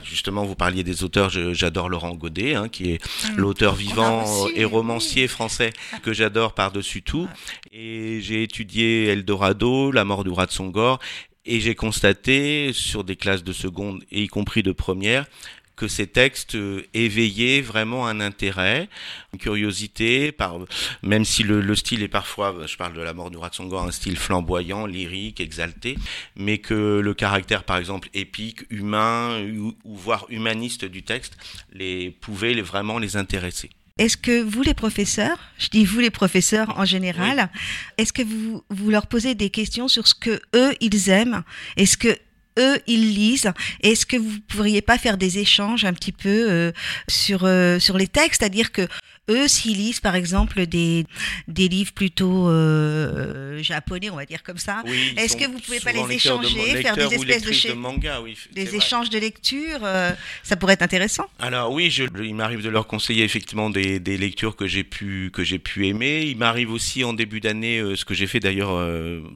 Justement, 0.02 0.44
vous 0.44 0.54
parliez 0.54 0.82
des 0.84 1.04
auteurs, 1.04 1.30
j'adore 1.30 1.88
Laurent 1.88 2.14
Godet, 2.14 2.54
hein, 2.54 2.68
qui 2.68 2.92
est 2.92 2.96
Mm. 3.24 3.36
l'auteur 3.36 3.74
vivant 3.74 4.48
et 4.54 4.64
romancier 4.64 5.28
français 5.28 5.72
que 6.02 6.12
j'adore 6.12 6.54
par-dessus 6.54 7.02
tout. 7.02 7.28
Et 7.72 8.20
j'ai 8.20 8.42
étudié 8.42 9.06
Eldorado, 9.06 9.90
La 9.92 10.04
mort 10.04 10.24
du 10.24 10.30
rat 10.30 10.46
de 10.46 10.52
Songor, 10.52 10.98
et 11.44 11.60
j'ai 11.60 11.74
constaté 11.74 12.72
sur 12.72 13.04
des 13.04 13.16
classes 13.16 13.44
de 13.44 13.52
seconde 13.52 14.02
et 14.10 14.22
y 14.22 14.28
compris 14.28 14.62
de 14.62 14.72
première 14.72 15.26
que 15.76 15.88
ces 15.88 16.06
textes 16.06 16.54
euh, 16.54 16.82
éveillaient 16.94 17.60
vraiment 17.60 18.06
un 18.06 18.20
intérêt, 18.20 18.88
une 19.32 19.38
curiosité, 19.38 20.32
par, 20.32 20.58
même 21.02 21.24
si 21.24 21.42
le, 21.42 21.60
le 21.60 21.74
style 21.74 22.02
est 22.02 22.08
parfois, 22.08 22.54
je 22.66 22.76
parle 22.76 22.94
de 22.94 23.02
la 23.02 23.12
mort 23.12 23.30
de 23.30 23.38
Songor, 23.52 23.84
un 23.84 23.90
style 23.90 24.16
flamboyant, 24.16 24.86
lyrique, 24.86 25.40
exalté, 25.40 25.96
mais 26.34 26.58
que 26.58 27.00
le 27.00 27.14
caractère, 27.14 27.64
par 27.64 27.76
exemple, 27.76 28.08
épique, 28.14 28.64
humain, 28.70 29.40
ou, 29.42 29.74
ou 29.84 29.96
voire 29.96 30.26
humaniste 30.30 30.84
du 30.84 31.02
texte, 31.02 31.36
les 31.72 32.10
pouvait 32.10 32.54
les, 32.54 32.62
vraiment 32.62 32.98
les 32.98 33.16
intéresser. 33.16 33.70
Est-ce 33.98 34.18
que 34.18 34.42
vous, 34.42 34.62
les 34.62 34.74
professeurs, 34.74 35.38
je 35.58 35.68
dis 35.68 35.86
vous, 35.86 36.00
les 36.00 36.10
professeurs 36.10 36.78
en 36.78 36.84
général, 36.84 37.50
est-ce 37.96 38.12
que 38.12 38.22
vous, 38.22 38.62
vous 38.68 38.90
leur 38.90 39.06
posez 39.06 39.34
des 39.34 39.48
questions 39.48 39.88
sur 39.88 40.06
ce 40.06 40.14
que 40.14 40.38
eux, 40.54 40.74
ils 40.80 41.08
aiment? 41.08 41.42
Est-ce 41.78 41.96
que 41.96 42.14
eux, 42.58 42.80
ils 42.86 43.14
lisent. 43.14 43.52
Est-ce 43.82 44.06
que 44.06 44.16
vous 44.16 44.38
pourriez 44.48 44.82
pas 44.82 44.98
faire 44.98 45.16
des 45.16 45.38
échanges 45.38 45.84
un 45.84 45.92
petit 45.92 46.12
peu 46.12 46.50
euh, 46.50 46.72
sur, 47.08 47.44
euh, 47.44 47.78
sur 47.78 47.98
les 47.98 48.08
textes? 48.08 48.40
C'est-à-dire 48.40 48.72
que 48.72 48.88
eux, 49.30 49.48
s'ils 49.48 49.76
lisent, 49.76 50.00
par 50.00 50.14
exemple, 50.14 50.66
des, 50.66 51.04
des 51.48 51.68
livres 51.68 51.92
plutôt 51.92 52.48
euh, 52.48 53.62
japonais, 53.62 54.10
on 54.10 54.16
va 54.16 54.24
dire 54.26 54.42
comme 54.42 54.58
ça, 54.58 54.82
Oui, 54.86 55.14
Est-ce 55.16 55.36
que 55.36 55.44
vous 55.46 55.58
pouvez 55.58 55.80
pas 55.80 55.92
les 55.92 56.02
de- 56.04 56.10
échanger, 56.12 56.76
faire 56.82 56.96
des 56.96 57.14
espèces 57.14 57.42
de 57.42 57.52
chez- 57.52 57.74
manga, 57.74 58.20
oui, 58.22 58.36
des 58.52 58.64
vrai. 58.64 58.76
échanges 58.78 59.10
de 59.10 59.18
lecture, 59.18 59.80
euh, 59.82 60.12
ça 60.42 60.56
pourrait 60.56 60.74
être 60.74 60.82
intéressant 60.82 61.26
Alors 61.38 61.72
oui, 61.72 61.90
je, 61.90 62.04
il 62.22 62.34
m'arrive 62.34 62.62
de 62.62 62.68
leur 62.68 62.86
conseiller 62.86 63.24
effectivement 63.24 63.70
des, 63.70 63.98
des 64.00 64.16
lectures 64.16 64.56
que 64.56 64.66
j'ai 64.66 64.84
pu 64.84 65.30
que 65.32 65.42
j'ai 65.44 65.58
pu 65.58 65.86
aimer. 65.86 66.22
Il 66.26 66.36
m'arrive 66.36 66.70
aussi 66.70 67.04
en 67.04 67.12
début 67.12 67.40
d'année, 67.40 67.78
euh, 67.78 67.96
ce 67.96 68.04
que 68.04 68.14
j'ai 68.14 68.26
fait 68.26 68.40
d'ailleurs 68.40 68.70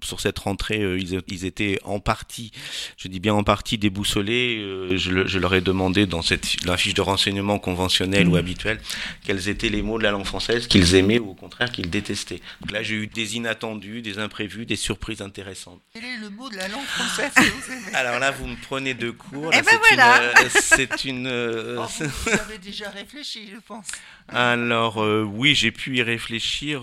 sur 0.02 0.20
cette 0.20 0.38
rentrée, 0.38 0.80
ils, 0.98 1.20
ils 1.28 1.44
étaient 1.44 1.78
en 1.84 2.00
partie, 2.00 2.50
je 2.96 3.08
dis 3.08 3.20
bien 3.20 3.34
en 3.34 3.42
partie 3.44 3.78
déboussolés. 3.78 4.58
je, 4.96 5.10
le- 5.10 5.26
je 5.26 5.38
leur 5.38 5.54
ai 5.54 5.60
demandé 5.60 6.06
dans 6.06 6.22
cette 6.22 6.64
la 6.64 6.76
fiche 6.76 6.94
de 6.94 7.00
renseignement 7.00 7.58
conventionnelle 7.58 8.28
ou 8.28 8.36
habituelle 8.36 8.80
quels 9.24 9.48
étaient 9.48 9.68
les 9.68 9.79
mots 9.82 9.98
de 9.98 10.02
la 10.02 10.10
langue 10.10 10.24
française 10.24 10.66
qu'ils 10.66 10.94
aimaient 10.94 11.18
ou 11.18 11.30
au 11.30 11.34
contraire 11.34 11.70
qu'ils 11.72 11.90
détestaient. 11.90 12.40
Donc 12.60 12.72
là, 12.72 12.82
j'ai 12.82 12.94
eu 12.94 13.06
des 13.06 13.36
inattendus, 13.36 14.02
des 14.02 14.18
imprévus, 14.18 14.66
des 14.66 14.76
surprises 14.76 15.22
intéressantes. 15.22 15.80
Quel 15.92 16.04
est 16.04 16.16
le 16.18 16.30
mot 16.30 16.48
de 16.50 16.56
la 16.56 16.68
langue 16.68 16.84
française 16.84 17.32
que 17.34 17.40
vous 17.42 17.72
aimez 17.72 17.94
Alors 17.94 18.18
là, 18.18 18.30
vous 18.30 18.46
me 18.46 18.56
prenez 18.62 18.94
de 18.94 19.10
court. 19.10 19.50
Eh 19.52 19.62
ben 19.62 19.64
c'est 19.70 19.78
voilà. 19.94 20.22
une, 20.32 20.38
euh, 20.46 20.48
c'est 20.60 21.04
une. 21.04 21.26
euh, 21.26 21.76
Oh, 21.78 21.86
vous, 21.98 22.06
vous 22.06 22.30
avez 22.30 22.58
déjà 22.58 22.90
réfléchi, 22.90 23.48
je 23.52 23.58
pense. 23.60 23.86
Alors 24.28 25.02
euh, 25.02 25.22
oui, 25.22 25.54
j'ai 25.54 25.72
pu 25.72 25.96
y 25.96 26.02
réfléchir. 26.02 26.80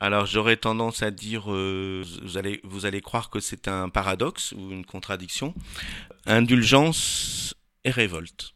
alors 0.00 0.26
j'aurais 0.26 0.56
tendance 0.56 1.02
à 1.02 1.10
dire, 1.10 1.52
euh, 1.52 2.04
vous 2.22 2.36
allez 2.38 2.60
vous 2.64 2.86
allez 2.86 3.00
croire 3.00 3.30
que 3.30 3.40
c'est 3.40 3.68
un 3.68 3.88
paradoxe 3.88 4.52
ou 4.52 4.70
une 4.70 4.84
contradiction. 4.84 5.54
Indulgence 6.26 7.54
et 7.84 7.90
révolte. 7.90 8.54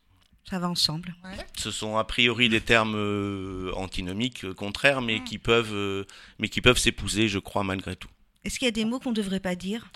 Ça 0.49 0.59
va 0.61 0.69
ensemble. 0.69 1.15
Ce 1.57 1.71
sont 1.73 1.97
a 1.97 2.05
priori 2.05 2.49
des 2.49 2.61
termes 2.61 2.95
euh, 2.97 3.73
antinomiques, 3.75 4.45
euh, 4.45 4.55
contraires, 4.55 5.03
mais 5.03 5.25
qui 5.25 5.39
peuvent, 5.39 5.75
euh, 5.75 6.05
mais 6.39 6.49
qui 6.49 6.61
peuvent 6.61 6.79
s'épouser, 6.79 7.29
je 7.29 7.41
crois 7.41 7.65
malgré 7.65 7.97
tout. 7.97 8.09
Est-ce 8.45 8.61
qu'il 8.61 8.67
y 8.67 8.69
a 8.69 8.73
des 8.73 8.85
mots 8.85 9.01
qu'on 9.01 9.11
ne 9.11 9.17
devrait 9.17 9.41
pas 9.41 9.57
dire? 9.57 9.89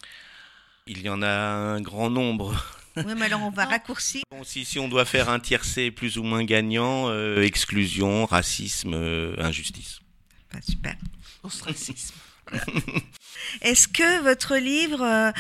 Il 0.89 1.03
y 1.03 1.09
en 1.09 1.23
a 1.23 1.29
un 1.29 1.81
grand 1.81 2.11
nombre. 2.11 2.55
Oui, 2.97 3.15
mais 3.17 3.27
alors 3.27 3.43
on 3.43 3.51
va 3.51 3.67
raccourcir. 3.67 4.23
Bon, 4.33 4.43
si, 4.43 4.65
si 4.65 4.81
on 4.81 4.89
doit 4.89 5.05
faire 5.05 5.29
un 5.31 5.39
tiercé 5.39 5.93
plus 5.93 6.19
ou 6.19 6.25
moins 6.25 6.43
gagnant, 6.43 7.09
euh, 7.09 7.41
exclusion, 7.41 8.27
racisme, 8.27 8.95
euh, 8.95 9.37
injustice. 9.39 10.01
Bah, 10.53 10.59
super. 10.61 10.97
Ostracisme. 11.45 12.17
Est-ce 13.63 13.87
que 13.87 14.23
votre 14.25 14.57
livre, 14.57 15.03
euh, 15.03 15.31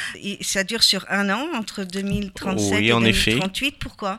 ça 0.42 0.62
dure 0.62 0.84
sur 0.84 1.04
un 1.10 1.28
an, 1.28 1.44
entre 1.54 1.82
2037 1.82 2.78
Oui, 2.78 2.86
et 2.86 2.92
en 2.92 3.04
effet. 3.04 3.32
2038 3.32 3.78
Pourquoi? 3.80 4.18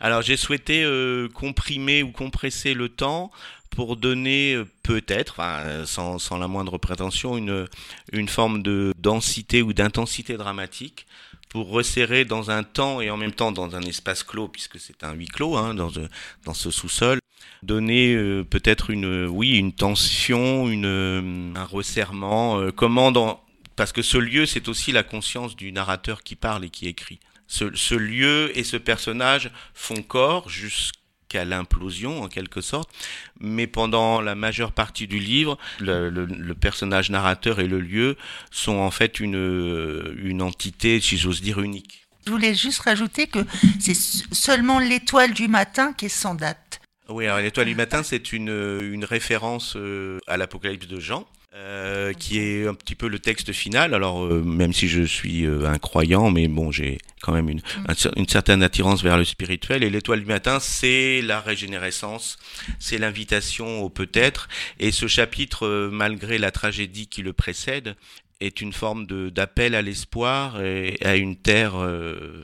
Alors 0.00 0.22
j'ai 0.22 0.36
souhaité 0.36 0.82
euh, 0.84 1.28
comprimer 1.28 2.02
ou 2.02 2.10
compresser 2.12 2.74
le 2.74 2.88
temps 2.88 3.30
pour 3.70 3.96
donner 3.96 4.54
euh, 4.54 4.66
peut-être, 4.82 5.36
euh, 5.40 5.86
sans, 5.86 6.18
sans 6.18 6.38
la 6.38 6.48
moindre 6.48 6.78
prétention, 6.78 7.36
une, 7.36 7.66
une 8.12 8.28
forme 8.28 8.62
de 8.62 8.92
densité 8.98 9.62
ou 9.62 9.72
d'intensité 9.72 10.36
dramatique 10.36 11.06
pour 11.48 11.68
resserrer 11.70 12.24
dans 12.24 12.50
un 12.50 12.62
temps 12.62 13.00
et 13.00 13.10
en 13.10 13.16
même 13.16 13.32
temps 13.32 13.52
dans 13.52 13.74
un 13.74 13.82
espace 13.82 14.22
clos, 14.22 14.48
puisque 14.48 14.78
c'est 14.78 15.02
un 15.04 15.12
huis 15.12 15.26
clos 15.28 15.56
hein, 15.56 15.74
dans, 15.74 15.90
ce- 15.90 16.08
dans 16.44 16.54
ce 16.54 16.70
sous-sol, 16.70 17.18
donner 17.62 18.14
euh, 18.14 18.44
peut-être 18.44 18.90
une, 18.90 19.26
oui, 19.26 19.56
une 19.56 19.72
tension, 19.72 20.66
un 20.68 21.64
resserrement. 21.64 22.70
comment 22.76 23.42
parce 23.76 23.92
que 23.92 24.02
ce 24.02 24.18
lieu, 24.18 24.46
c'est 24.46 24.68
aussi 24.68 24.92
la 24.92 25.02
conscience 25.02 25.56
du 25.56 25.72
narrateur 25.72 26.22
qui 26.22 26.36
parle 26.36 26.64
et 26.66 26.70
qui 26.70 26.86
écrit. 26.86 27.18
Ce, 27.50 27.64
ce 27.74 27.96
lieu 27.96 28.56
et 28.56 28.62
ce 28.62 28.76
personnage 28.76 29.50
font 29.74 30.02
corps 30.02 30.48
jusqu'à 30.48 31.00
qu'à 31.30 31.44
l'implosion 31.44 32.22
en 32.22 32.28
quelque 32.28 32.60
sorte, 32.60 32.90
mais 33.38 33.68
pendant 33.68 34.20
la 34.20 34.34
majeure 34.34 34.72
partie 34.72 35.06
du 35.06 35.20
livre, 35.20 35.56
le, 35.78 36.10
le, 36.10 36.54
personnage 36.54 37.08
narrateur 37.08 37.60
et 37.60 37.68
le 37.68 37.80
lieu 37.80 38.16
sont 38.50 38.78
en 38.78 38.90
fait 38.90 39.20
une, 39.20 40.12
une 40.16 40.42
entité, 40.42 41.00
si 41.00 41.16
j'ose 41.16 41.40
dire, 41.40 41.60
unique. 41.60 42.08
Je 42.26 42.32
voulais 42.32 42.54
juste 42.54 42.80
rajouter 42.80 43.28
que 43.28 43.38
c'est 43.78 43.94
seulement 43.94 44.80
l'étoile 44.80 45.32
du 45.32 45.46
matin 45.46 45.92
qui 45.92 46.06
est 46.06 46.08
sans 46.08 46.34
date. 46.34 46.80
Oui, 47.08 47.26
alors 47.26 47.38
l'étoile 47.38 47.66
du 47.66 47.74
matin, 47.74 48.02
c'est 48.02 48.32
une, 48.32 48.80
une 48.82 49.04
référence 49.04 49.74
euh, 49.76 50.18
à 50.26 50.36
l'Apocalypse 50.36 50.86
de 50.88 51.00
Jean. 51.00 51.26
Euh, 51.52 52.12
qui 52.12 52.38
est 52.38 52.68
un 52.68 52.74
petit 52.74 52.94
peu 52.94 53.08
le 53.08 53.18
texte 53.18 53.50
final. 53.50 53.92
Alors, 53.92 54.24
euh, 54.24 54.40
même 54.40 54.72
si 54.72 54.86
je 54.86 55.02
suis 55.02 55.44
euh, 55.44 55.68
un 55.68 55.78
croyant, 55.78 56.30
mais 56.30 56.46
bon, 56.46 56.70
j'ai 56.70 56.98
quand 57.22 57.32
même 57.32 57.48
une, 57.48 57.58
mm. 57.58 58.10
une, 58.14 58.28
certaine 58.28 58.62
attirance 58.62 59.02
vers 59.02 59.18
le 59.18 59.24
spirituel. 59.24 59.82
Et 59.82 59.90
l'étoile 59.90 60.20
du 60.20 60.26
matin, 60.26 60.60
c'est 60.60 61.20
la 61.22 61.40
régénérescence, 61.40 62.38
c'est 62.78 62.98
l'invitation 62.98 63.82
au 63.82 63.88
peut-être. 63.88 64.48
Et 64.78 64.92
ce 64.92 65.08
chapitre, 65.08 65.88
malgré 65.90 66.38
la 66.38 66.52
tragédie 66.52 67.08
qui 67.08 67.22
le 67.22 67.32
précède, 67.32 67.96
est 68.38 68.60
une 68.60 68.72
forme 68.72 69.08
d'appel 69.32 69.74
à 69.74 69.82
l'espoir 69.82 70.62
et 70.62 70.98
à 71.02 71.16
une 71.16 71.34
terre 71.34 71.74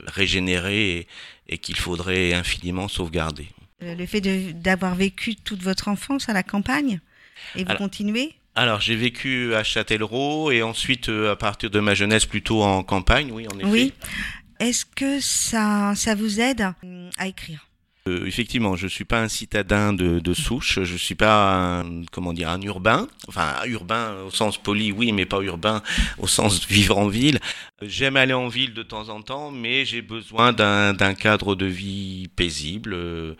régénérée 0.08 0.96
et, 0.96 1.06
et 1.48 1.58
qu'il 1.58 1.76
faudrait 1.76 2.34
infiniment 2.34 2.88
sauvegarder. 2.88 3.46
Le 3.80 4.04
fait 4.04 4.20
d'avoir 4.20 4.96
vécu 4.96 5.36
toute 5.36 5.62
votre 5.62 5.86
enfance 5.86 6.28
à 6.28 6.32
la 6.32 6.42
campagne 6.42 6.98
et 7.54 7.62
vous 7.62 7.74
continuez? 7.76 8.34
Alors, 8.56 8.80
j'ai 8.80 8.96
vécu 8.96 9.54
à 9.54 9.62
Châtellerault 9.62 10.50
et 10.50 10.62
ensuite, 10.62 11.10
euh, 11.10 11.32
à 11.32 11.36
partir 11.36 11.68
de 11.68 11.78
ma 11.78 11.94
jeunesse, 11.94 12.24
plutôt 12.24 12.62
en 12.62 12.82
campagne, 12.82 13.30
oui, 13.30 13.46
en 13.52 13.58
effet. 13.58 13.68
Oui. 13.68 13.92
Est-ce 14.58 14.86
que 14.86 15.20
ça, 15.20 15.92
ça 15.94 16.14
vous 16.14 16.40
aide 16.40 16.72
à 17.18 17.26
écrire? 17.26 17.66
Euh, 18.08 18.24
effectivement, 18.24 18.76
je 18.76 18.86
suis 18.86 19.04
pas 19.04 19.20
un 19.20 19.28
citadin 19.28 19.92
de, 19.92 20.20
de 20.20 20.34
souche, 20.34 20.78
je 20.82 20.96
suis 20.96 21.16
pas 21.16 21.80
un, 21.80 22.04
comment 22.12 22.32
dire 22.32 22.48
un 22.48 22.60
urbain, 22.62 23.08
enfin 23.26 23.56
urbain 23.66 24.14
au 24.26 24.30
sens 24.30 24.58
poli, 24.58 24.92
oui, 24.92 25.10
mais 25.10 25.26
pas 25.26 25.40
urbain 25.40 25.82
au 26.18 26.28
sens 26.28 26.66
vivre 26.68 26.98
en 26.98 27.08
ville. 27.08 27.40
J'aime 27.82 28.16
aller 28.16 28.32
en 28.32 28.46
ville 28.46 28.74
de 28.74 28.82
temps 28.84 29.08
en 29.08 29.22
temps, 29.22 29.50
mais 29.50 29.84
j'ai 29.84 30.02
besoin 30.02 30.52
d'un 30.52 31.14
cadre 31.14 31.56
de 31.56 31.66
vie 31.66 32.28
paisible, 32.36 32.94
euh, 32.94 33.34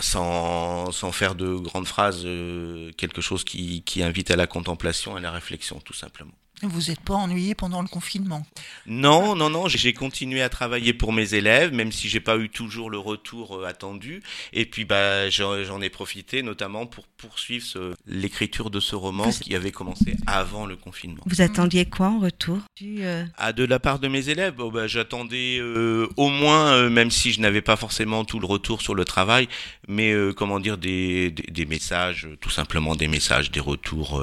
sans, 0.00 0.92
sans 0.92 1.12
faire 1.12 1.34
de 1.34 1.54
grandes 1.56 1.86
phrases, 1.86 2.22
euh, 2.24 2.92
quelque 2.96 3.20
chose 3.20 3.44
qui, 3.44 3.82
qui 3.82 4.02
invite 4.02 4.30
à 4.30 4.36
la 4.36 4.46
contemplation, 4.46 5.16
à 5.16 5.20
la 5.20 5.30
réflexion, 5.30 5.80
tout 5.80 5.92
simplement. 5.94 6.32
Vous 6.62 6.82
n'êtes 6.88 7.00
pas 7.00 7.14
ennuyé 7.14 7.56
pendant 7.56 7.82
le 7.82 7.88
confinement? 7.88 8.46
Non, 8.86 9.34
non, 9.34 9.50
non. 9.50 9.66
J'ai 9.66 9.92
continué 9.92 10.42
à 10.42 10.48
travailler 10.48 10.92
pour 10.92 11.12
mes 11.12 11.34
élèves, 11.34 11.72
même 11.72 11.90
si 11.90 12.08
j'ai 12.08 12.20
pas 12.20 12.36
eu 12.36 12.48
toujours 12.48 12.88
le 12.88 12.98
retour 12.98 13.56
euh, 13.56 13.66
attendu. 13.66 14.22
Et 14.52 14.64
puis, 14.64 14.84
bah, 14.84 15.28
j'en 15.28 15.80
ai 15.80 15.90
profité, 15.90 16.42
notamment 16.42 16.86
pour 16.86 17.06
poursuivre 17.06 17.94
l'écriture 18.06 18.70
de 18.70 18.78
ce 18.78 18.94
roman 18.94 19.30
qui 19.30 19.56
avait 19.56 19.72
commencé 19.72 20.16
avant 20.26 20.66
le 20.66 20.76
confinement. 20.76 21.22
Vous 21.26 21.40
attendiez 21.40 21.84
quoi 21.84 22.08
en 22.08 22.20
retour? 22.20 22.58
Euh... 22.82 23.24
Ah, 23.38 23.52
de 23.52 23.64
la 23.64 23.80
part 23.80 23.98
de 23.98 24.06
mes 24.06 24.28
élèves, 24.28 24.54
oh, 24.58 24.70
bah, 24.70 24.86
j'attendais 24.86 25.58
euh, 25.58 26.08
au 26.16 26.28
moins, 26.28 26.74
euh, 26.74 26.90
même 26.90 27.10
si 27.10 27.32
je 27.32 27.40
n'avais 27.40 27.62
pas 27.62 27.76
forcément 27.76 28.24
tout 28.24 28.38
le 28.38 28.46
retour 28.46 28.82
sur 28.82 28.94
le 28.94 29.04
travail, 29.04 29.48
mais 29.88 30.14
comment 30.36 30.60
dire 30.60 30.78
des, 30.78 31.30
des, 31.30 31.42
des, 31.42 31.66
messages, 31.66 32.28
tout 32.40 32.50
simplement 32.50 32.94
des 32.94 33.08
messages, 33.08 33.50
des 33.50 33.60
retours, 33.60 34.22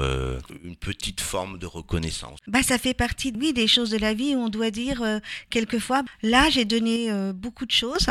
une 0.64 0.76
petite 0.76 1.20
forme 1.20 1.58
de 1.58 1.66
reconnaissance. 1.66 2.29
Bah, 2.46 2.62
ça 2.62 2.78
fait 2.78 2.94
partie, 2.94 3.32
oui, 3.38 3.52
des 3.52 3.66
choses 3.66 3.90
de 3.90 3.98
la 3.98 4.14
vie 4.14 4.34
où 4.34 4.38
on 4.38 4.48
doit 4.48 4.70
dire 4.70 5.02
euh, 5.02 5.18
quelquefois, 5.50 6.02
là, 6.22 6.48
j'ai 6.50 6.64
donné 6.64 7.10
euh, 7.10 7.32
beaucoup 7.32 7.66
de 7.66 7.70
choses, 7.70 8.06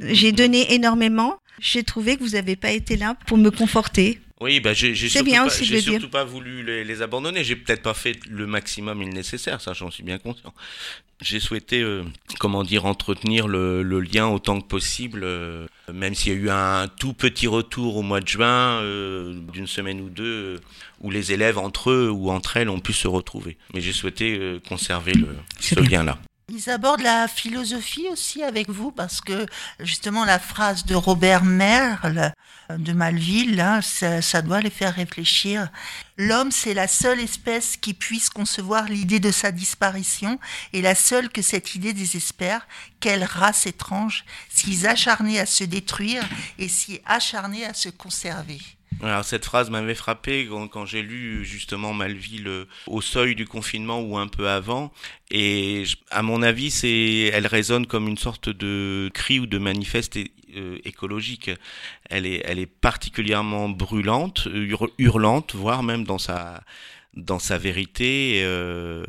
j'ai 0.00 0.32
donné 0.32 0.72
énormément, 0.74 1.38
j'ai 1.60 1.82
trouvé 1.82 2.16
que 2.16 2.22
vous 2.22 2.30
n'avez 2.30 2.56
pas 2.56 2.70
été 2.70 2.96
là 2.96 3.14
pour 3.26 3.38
me 3.38 3.50
conforter. 3.50 4.20
Oui, 4.40 4.58
bah 4.58 4.72
j'ai 4.74 4.94
surtout, 4.96 5.24
bien 5.24 5.44
pas, 5.44 5.50
surtout 5.50 6.08
pas 6.08 6.24
voulu 6.24 6.64
les, 6.64 6.82
les 6.82 7.00
abandonner. 7.00 7.44
J'ai 7.44 7.54
peut-être 7.54 7.82
pas 7.82 7.94
fait 7.94 8.18
le 8.28 8.44
maximum 8.48 9.00
nécessaire, 9.04 9.60
ça 9.60 9.72
j'en 9.72 9.90
suis 9.90 10.02
bien 10.02 10.18
conscient. 10.18 10.52
J'ai 11.20 11.38
souhaité, 11.38 11.80
euh, 11.80 12.02
comment 12.40 12.64
dire, 12.64 12.84
entretenir 12.84 13.46
le, 13.46 13.84
le, 13.84 14.00
lien 14.00 14.26
autant 14.26 14.60
que 14.60 14.66
possible, 14.66 15.20
euh, 15.22 15.68
même 15.92 16.14
s'il 16.14 16.32
y 16.32 16.36
a 16.36 16.38
eu 16.38 16.50
un 16.50 16.88
tout 16.88 17.12
petit 17.12 17.46
retour 17.46 17.96
au 17.96 18.02
mois 18.02 18.20
de 18.20 18.28
juin, 18.28 18.80
euh, 18.80 19.34
d'une 19.52 19.66
semaine 19.66 20.00
ou 20.00 20.08
deux, 20.08 20.60
où 21.00 21.10
les 21.10 21.32
élèves 21.32 21.58
entre 21.58 21.90
eux 21.90 22.10
ou 22.10 22.30
entre 22.30 22.56
elles 22.56 22.68
ont 22.68 22.80
pu 22.80 22.92
se 22.92 23.08
retrouver. 23.08 23.56
Mais 23.74 23.80
j'ai 23.80 23.92
souhaité 23.92 24.60
conserver 24.68 25.12
le, 25.12 25.28
ce 25.60 25.80
lien-là. 25.80 26.18
Ils 26.48 26.70
abordent 26.70 27.02
la 27.02 27.28
philosophie 27.28 28.08
aussi 28.10 28.42
avec 28.42 28.68
vous 28.68 28.90
parce 28.90 29.20
que 29.20 29.46
justement 29.80 30.24
la 30.24 30.38
phrase 30.38 30.84
de 30.84 30.94
Robert 30.94 31.44
Merle 31.44 32.32
de 32.68 32.92
Malville, 32.92 33.56
là, 33.56 33.80
ça, 33.82 34.42
doit 34.42 34.60
les 34.60 34.70
faire 34.70 34.94
réfléchir. 34.94 35.68
L'homme, 36.16 36.50
c'est 36.50 36.74
la 36.74 36.88
seule 36.88 37.20
espèce 37.20 37.76
qui 37.76 37.94
puisse 37.94 38.28
concevoir 38.28 38.84
l'idée 38.88 39.20
de 39.20 39.30
sa 39.30 39.52
disparition 39.52 40.38
et 40.72 40.82
la 40.82 40.94
seule 40.94 41.28
que 41.28 41.42
cette 41.42 41.74
idée 41.74 41.92
désespère. 41.92 42.66
Quelle 43.00 43.24
race 43.24 43.66
étrange, 43.66 44.24
si 44.48 44.86
acharnée 44.86 45.38
à 45.38 45.46
se 45.46 45.64
détruire 45.64 46.24
et 46.58 46.68
si 46.68 47.00
acharnée 47.06 47.66
à 47.66 47.74
se 47.74 47.88
conserver. 47.88 48.60
Alors 49.02 49.24
cette 49.24 49.44
phrase 49.44 49.70
m'avait 49.70 49.94
frappé 49.94 50.48
quand, 50.70 50.86
j'ai 50.86 51.02
lu 51.02 51.44
justement 51.44 51.92
Malville 51.92 52.48
euh, 52.48 52.64
au 52.86 53.00
seuil 53.00 53.34
du 53.34 53.46
confinement 53.46 54.00
ou 54.00 54.16
un 54.16 54.28
peu 54.28 54.48
avant. 54.48 54.92
Et 55.30 55.84
à 56.10 56.22
mon 56.22 56.42
avis, 56.42 56.70
c'est, 56.70 57.30
elle 57.32 57.46
résonne 57.46 57.86
comme 57.86 58.08
une 58.08 58.18
sorte 58.18 58.48
de 58.48 59.10
cri 59.14 59.40
ou 59.40 59.46
de 59.46 59.58
manifeste 59.58 60.18
euh, 60.56 60.78
écologique. 60.84 61.50
Elle 62.10 62.26
est, 62.26 62.42
elle 62.44 62.58
est 62.58 62.66
particulièrement 62.66 63.68
brûlante, 63.68 64.48
hurlante, 64.98 65.54
voire 65.54 65.82
même 65.82 66.04
dans 66.04 66.18
sa 66.18 66.62
dans 67.14 67.38
sa 67.38 67.58
vérité. 67.58 68.40
Euh, 68.44 69.04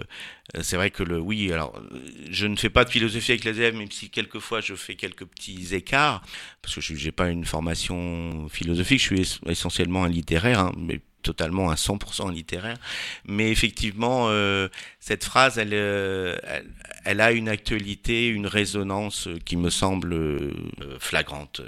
c'est 0.62 0.76
vrai 0.76 0.92
que 0.92 1.04
le 1.04 1.20
oui, 1.20 1.52
alors 1.52 1.82
je 2.30 2.46
ne 2.46 2.56
fais 2.56 2.70
pas 2.70 2.86
de 2.86 2.89
philosophie 2.89 3.32
avec 3.32 3.44
les 3.44 3.58
élèves, 3.58 3.76
même 3.76 3.92
si 3.92 4.10
quelquefois 4.10 4.62
je 4.62 4.76
fais 4.76 4.96
quelques 4.96 5.26
petits 5.26 5.74
écarts, 5.74 6.24
parce 6.62 6.76
que 6.76 6.82
je 6.82 6.94
n'ai 7.06 7.12
pas 7.12 7.30
une 7.30 7.46
formation 7.46 8.48
philosophique, 8.50 9.00
je 9.00 9.24
suis 9.24 9.39
essentiellement 9.48 10.04
un 10.04 10.10
littéraire, 10.10 10.60
hein, 10.60 10.72
mais 10.78 11.00
totalement 11.24 11.72
à 11.72 11.76
100% 11.76 12.32
littéraire. 12.32 12.78
Mais 13.26 13.50
effectivement, 13.50 14.28
euh, 14.28 14.68
cette 15.00 15.24
phrase, 15.24 15.58
elle, 15.58 15.74
euh, 15.74 16.38
elle, 16.44 16.70
elle, 17.06 17.22
a 17.22 17.32
une 17.32 17.50
actualité, 17.50 18.28
une 18.28 18.46
résonance 18.46 19.30
qui 19.46 19.58
me 19.58 19.72
semble 19.72 20.13
euh, 20.13 20.52
flagrante. 21.00 21.62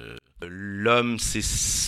L'homme 0.49 1.19
se 1.19 1.41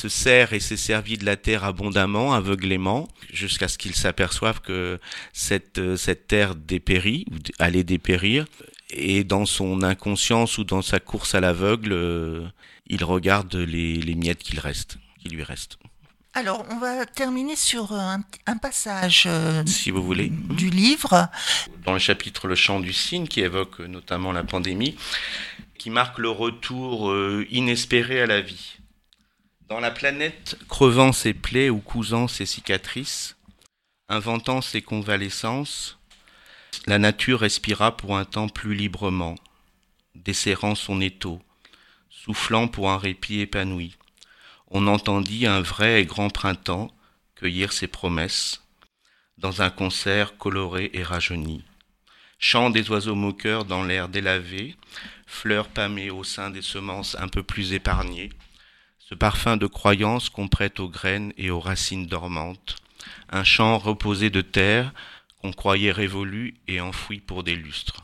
sert 0.09 0.53
et 0.53 0.59
s'est 0.59 0.77
servi 0.77 1.17
de 1.17 1.25
la 1.25 1.35
terre 1.35 1.63
abondamment, 1.63 2.33
aveuglément, 2.33 3.07
jusqu'à 3.31 3.67
ce 3.67 3.77
qu'il 3.77 3.95
s'aperçoive 3.95 4.61
que 4.61 4.99
cette, 5.33 5.79
euh, 5.79 5.97
cette 5.97 6.27
terre 6.27 6.55
dépérit, 6.55 7.25
ou 7.31 7.35
allait 7.59 7.83
dépérir, 7.83 8.45
et 8.89 9.23
dans 9.23 9.45
son 9.45 9.83
inconscience 9.83 10.57
ou 10.57 10.63
dans 10.63 10.81
sa 10.81 10.99
course 10.99 11.35
à 11.35 11.39
l'aveugle, 11.39 11.91
euh, 11.91 12.47
il 12.87 13.03
regarde 13.03 13.55
les, 13.55 13.95
les 13.95 14.15
miettes 14.15 14.43
qu'il 14.43 14.59
reste, 14.59 14.97
qui 15.19 15.29
lui 15.29 15.43
restent. 15.43 15.77
Alors, 16.37 16.63
on 16.69 16.77
va 16.77 17.03
terminer 17.07 17.55
sur 17.55 17.93
un, 17.93 18.21
un 18.45 18.57
passage 18.57 19.23
euh, 19.25 19.63
si 19.65 19.89
vous 19.89 20.03
voulez. 20.03 20.29
du 20.29 20.69
livre. 20.69 21.29
Dans 21.83 21.93
le 21.93 21.99
chapitre 21.99 22.47
Le 22.47 22.53
chant 22.53 22.79
du 22.79 22.93
cygne, 22.93 23.27
qui 23.27 23.41
évoque 23.41 23.79
notamment 23.79 24.31
la 24.31 24.43
pandémie, 24.43 24.95
qui 25.77 25.89
marque 25.89 26.17
le 26.17 26.29
retour 26.29 27.09
euh, 27.11 27.45
inespéré 27.49 28.21
à 28.21 28.25
la 28.25 28.41
vie. 28.41 28.77
Dans 29.69 29.79
la 29.79 29.91
planète, 29.91 30.57
crevant 30.69 31.11
ses 31.11 31.33
plaies 31.33 31.69
ou 31.69 31.79
cousant 31.79 32.27
ses 32.27 32.45
cicatrices, 32.45 33.35
inventant 34.09 34.61
ses 34.61 34.81
convalescences, 34.81 35.97
la 36.85 36.99
nature 36.99 37.41
respira 37.41 37.97
pour 37.97 38.17
un 38.17 38.25
temps 38.25 38.49
plus 38.49 38.75
librement, 38.75 39.35
desserrant 40.15 40.75
son 40.75 41.01
étau, 41.01 41.41
soufflant 42.09 42.67
pour 42.67 42.91
un 42.91 42.97
répit 42.97 43.41
épanoui. 43.41 43.95
On 44.69 44.87
entendit 44.87 45.47
un 45.47 45.61
vrai 45.61 46.01
et 46.01 46.05
grand 46.05 46.29
printemps 46.29 46.91
cueillir 47.35 47.73
ses 47.73 47.87
promesses 47.87 48.63
dans 49.37 49.61
un 49.61 49.69
concert 49.69 50.37
coloré 50.37 50.89
et 50.93 51.03
rajeuni. 51.03 51.63
Chant 52.39 52.69
des 52.69 52.89
oiseaux 52.91 53.15
moqueurs 53.15 53.65
dans 53.65 53.83
l'air 53.83 54.09
délavé, 54.09 54.75
fleurs 55.25 55.69
pâmées 55.69 56.11
au 56.11 56.23
sein 56.23 56.51
des 56.51 56.61
semences 56.61 57.15
un 57.15 57.27
peu 57.27 57.41
plus 57.41 57.73
épargnées, 57.73 58.29
ce 58.99 59.15
parfum 59.15 59.57
de 59.57 59.67
croyance 59.67 60.29
qu'on 60.29 60.47
prête 60.47 60.79
aux 60.79 60.89
graines 60.89 61.33
et 61.37 61.49
aux 61.49 61.59
racines 61.59 62.05
dormantes, 62.05 62.75
un 63.29 63.43
champ 63.43 63.77
reposé 63.77 64.29
de 64.29 64.41
terre 64.41 64.93
qu'on 65.41 65.51
croyait 65.51 65.91
révolu 65.91 66.55
et 66.67 66.79
enfoui 66.79 67.19
pour 67.19 67.43
des 67.43 67.55
lustres. 67.55 68.03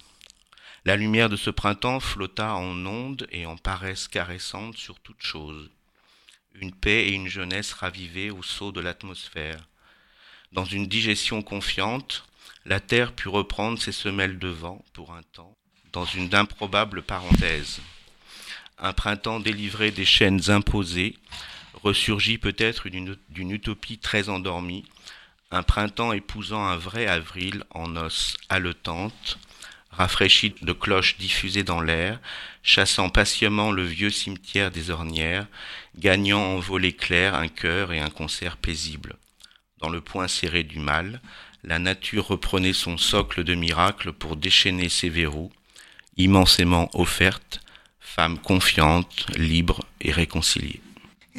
La 0.86 0.96
lumière 0.96 1.30
de 1.30 1.36
ce 1.36 1.50
printemps 1.50 2.00
flotta 2.00 2.56
en 2.56 2.86
ondes 2.86 3.28
et 3.32 3.46
en 3.46 3.56
paresse 3.56 4.08
caressante 4.08 4.78
sur 4.78 5.00
toute 5.00 5.22
chose. 5.22 5.70
une 6.56 6.74
paix 6.74 7.08
et 7.08 7.14
une 7.14 7.28
jeunesse 7.28 7.74
ravivées 7.74 8.30
au 8.30 8.44
saut 8.44 8.72
de 8.72 8.80
l'atmosphère. 8.80 9.68
Dans 10.52 10.66
une 10.66 10.88
digestion 10.88 11.42
confiante, 11.42 12.26
la 12.66 12.80
terre 12.80 13.12
put 13.12 13.28
reprendre 13.28 13.82
ses 13.82 13.92
semelles 13.92 14.40
de 14.40 14.48
vent 14.48 14.84
pour 14.94 15.14
un 15.14 15.24
temps, 15.34 15.56
dans 15.92 16.06
une 16.06 16.34
improbable 16.34 17.02
parenthèse. 17.02 17.82
Un 18.80 18.94
printemps 18.94 19.40
délivré 19.40 19.92
des 19.92 20.06
chaînes 20.06 20.50
imposées, 20.50 21.18
ressurgit 21.82 22.38
peut-être 22.38 22.88
d'une 22.90 23.52
utopie 23.52 23.98
très 23.98 24.30
endormie, 24.30 24.86
un 25.52 25.64
printemps 25.64 26.14
épousant 26.14 26.66
un 26.66 26.78
vrai 26.78 27.06
avril 27.06 27.64
en 27.72 27.96
os 27.96 28.38
haletante, 28.50 29.38
rafraîchi 29.92 30.56
de 30.62 30.74
cloches 30.74 31.18
diffusées 31.18 31.64
dans 31.64 31.82
l'air, 31.82 32.20
chassant 32.64 33.10
patiemment 33.10 33.72
le 33.72 33.84
vieux 33.84 34.10
cimetière 34.10 34.72
des 34.72 34.90
ornières, 34.90 35.48
gagnant 35.96 36.42
en 36.42 36.60
volée 36.60 36.94
claire 36.94 37.36
un 37.36 37.50
cœur 37.50 37.94
et 37.94 38.00
un 38.00 38.10
concert 38.10 38.58
paisible. 38.58 39.18
Dans 39.78 39.90
le 39.90 40.02
point 40.02 40.28
serré 40.28 40.64
du 40.64 40.80
mal, 40.80 41.22
la 41.64 41.80
nature 41.80 42.28
reprenait 42.28 42.74
son 42.74 42.98
socle 42.98 43.44
de 43.44 43.56
miracle 43.56 44.12
pour 44.12 44.36
déchaîner 44.36 44.90
ses 44.90 45.10
verrous, 45.10 45.52
immensément 46.18 46.90
offerte, 46.94 47.62
femme 48.00 48.38
confiante, 48.38 49.26
libre 49.38 49.86
et 50.02 50.12
réconciliée. 50.12 50.82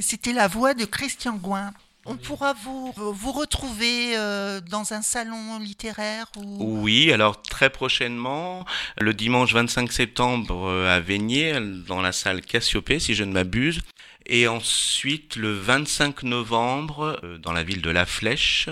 C'était 0.01 0.33
la 0.33 0.49
voix 0.49 0.75
de 0.75 0.85
Christian 0.85 1.37
Gouin. 1.37 1.73
On 2.07 2.17
pourra 2.17 2.53
vous, 2.53 2.93
vous 2.97 3.33
retrouver 3.33 4.17
euh, 4.17 4.61
dans 4.61 4.93
un 4.93 5.01
salon 5.01 5.59
littéraire 5.59 6.27
ou... 6.37 6.83
Oui, 6.83 7.11
alors 7.13 7.41
très 7.41 7.71
prochainement, 7.71 8.67
le 8.99 9.15
dimanche 9.15 9.55
25 9.55 9.91
septembre 9.91 10.67
euh, 10.69 10.95
à 10.95 11.01
Veigné, 11.01 11.59
dans 11.87 12.03
la 12.03 12.13
salle 12.13 12.43
Cassiopée, 12.43 12.99
si 12.99 13.15
je 13.15 13.25
ne 13.25 13.33
m'abuse. 13.33 13.81
Et 14.27 14.49
ensuite, 14.49 15.37
le 15.37 15.53
25 15.53 16.23
novembre, 16.23 17.21
euh, 17.23 17.37
dans 17.39 17.53
la 17.53 17.63
ville 17.63 17.83
de 17.83 17.91
La 17.91 18.07
Flèche, 18.07 18.69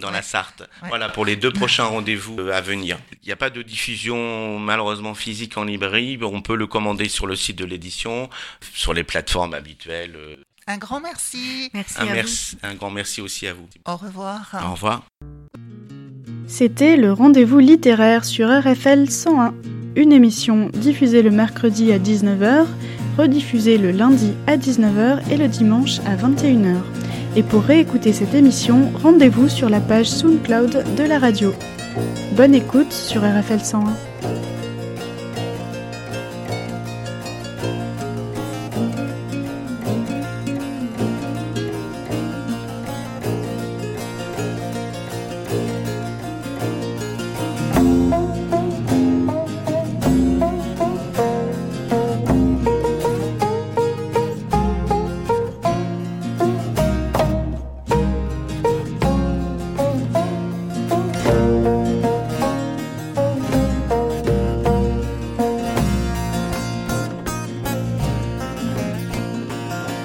dans 0.00 0.10
la 0.10 0.22
Sarthe. 0.22 0.68
Voilà, 0.88 1.08
pour 1.08 1.24
les 1.24 1.36
deux 1.36 1.52
prochains 1.52 1.84
rendez-vous 1.84 2.40
à 2.40 2.60
venir. 2.60 2.98
Il 3.22 3.26
n'y 3.26 3.32
a 3.32 3.36
pas 3.36 3.50
de 3.50 3.62
diffusion, 3.62 4.58
malheureusement, 4.58 5.14
physique 5.14 5.56
en 5.56 5.64
librairie. 5.64 6.18
On 6.22 6.42
peut 6.42 6.56
le 6.56 6.66
commander 6.66 7.08
sur 7.08 7.26
le 7.26 7.36
site 7.36 7.56
de 7.56 7.64
l'édition, 7.64 8.28
sur 8.74 8.94
les 8.94 9.04
plateformes 9.04 9.54
habituelles. 9.54 10.16
Un 10.66 10.78
grand 10.78 11.00
merci. 11.00 11.70
Merci 11.72 11.94
un, 11.98 12.08
à 12.08 12.12
merci, 12.12 12.58
un 12.64 12.74
grand 12.74 12.90
merci 12.90 13.20
aussi 13.20 13.46
à 13.46 13.54
vous. 13.54 13.68
Au 13.86 13.96
revoir. 13.96 14.50
Au 14.66 14.72
revoir. 14.72 15.04
C'était 16.48 16.96
le 16.96 17.12
rendez-vous 17.12 17.58
littéraire 17.60 18.24
sur 18.24 18.48
RFL 18.48 19.10
101, 19.10 19.54
une 19.94 20.12
émission 20.12 20.70
diffusée 20.72 21.22
le 21.22 21.30
mercredi 21.30 21.92
à 21.92 21.98
19h, 21.98 22.66
rediffusée 23.16 23.78
le 23.78 23.90
lundi 23.90 24.32
à 24.46 24.56
19h 24.56 25.20
et 25.30 25.36
le 25.36 25.48
dimanche 25.48 26.00
à 26.06 26.16
21h. 26.16 26.76
Et 27.36 27.42
pour 27.42 27.62
réécouter 27.62 28.12
cette 28.12 28.34
émission, 28.34 28.90
rendez-vous 29.02 29.48
sur 29.48 29.68
la 29.68 29.80
page 29.80 30.08
SoundCloud 30.08 30.84
de 30.96 31.04
la 31.04 31.18
radio. 31.18 31.52
Bonne 32.36 32.54
écoute 32.54 32.92
sur 32.92 33.22
RFL 33.22 33.60
101. 33.60 34.45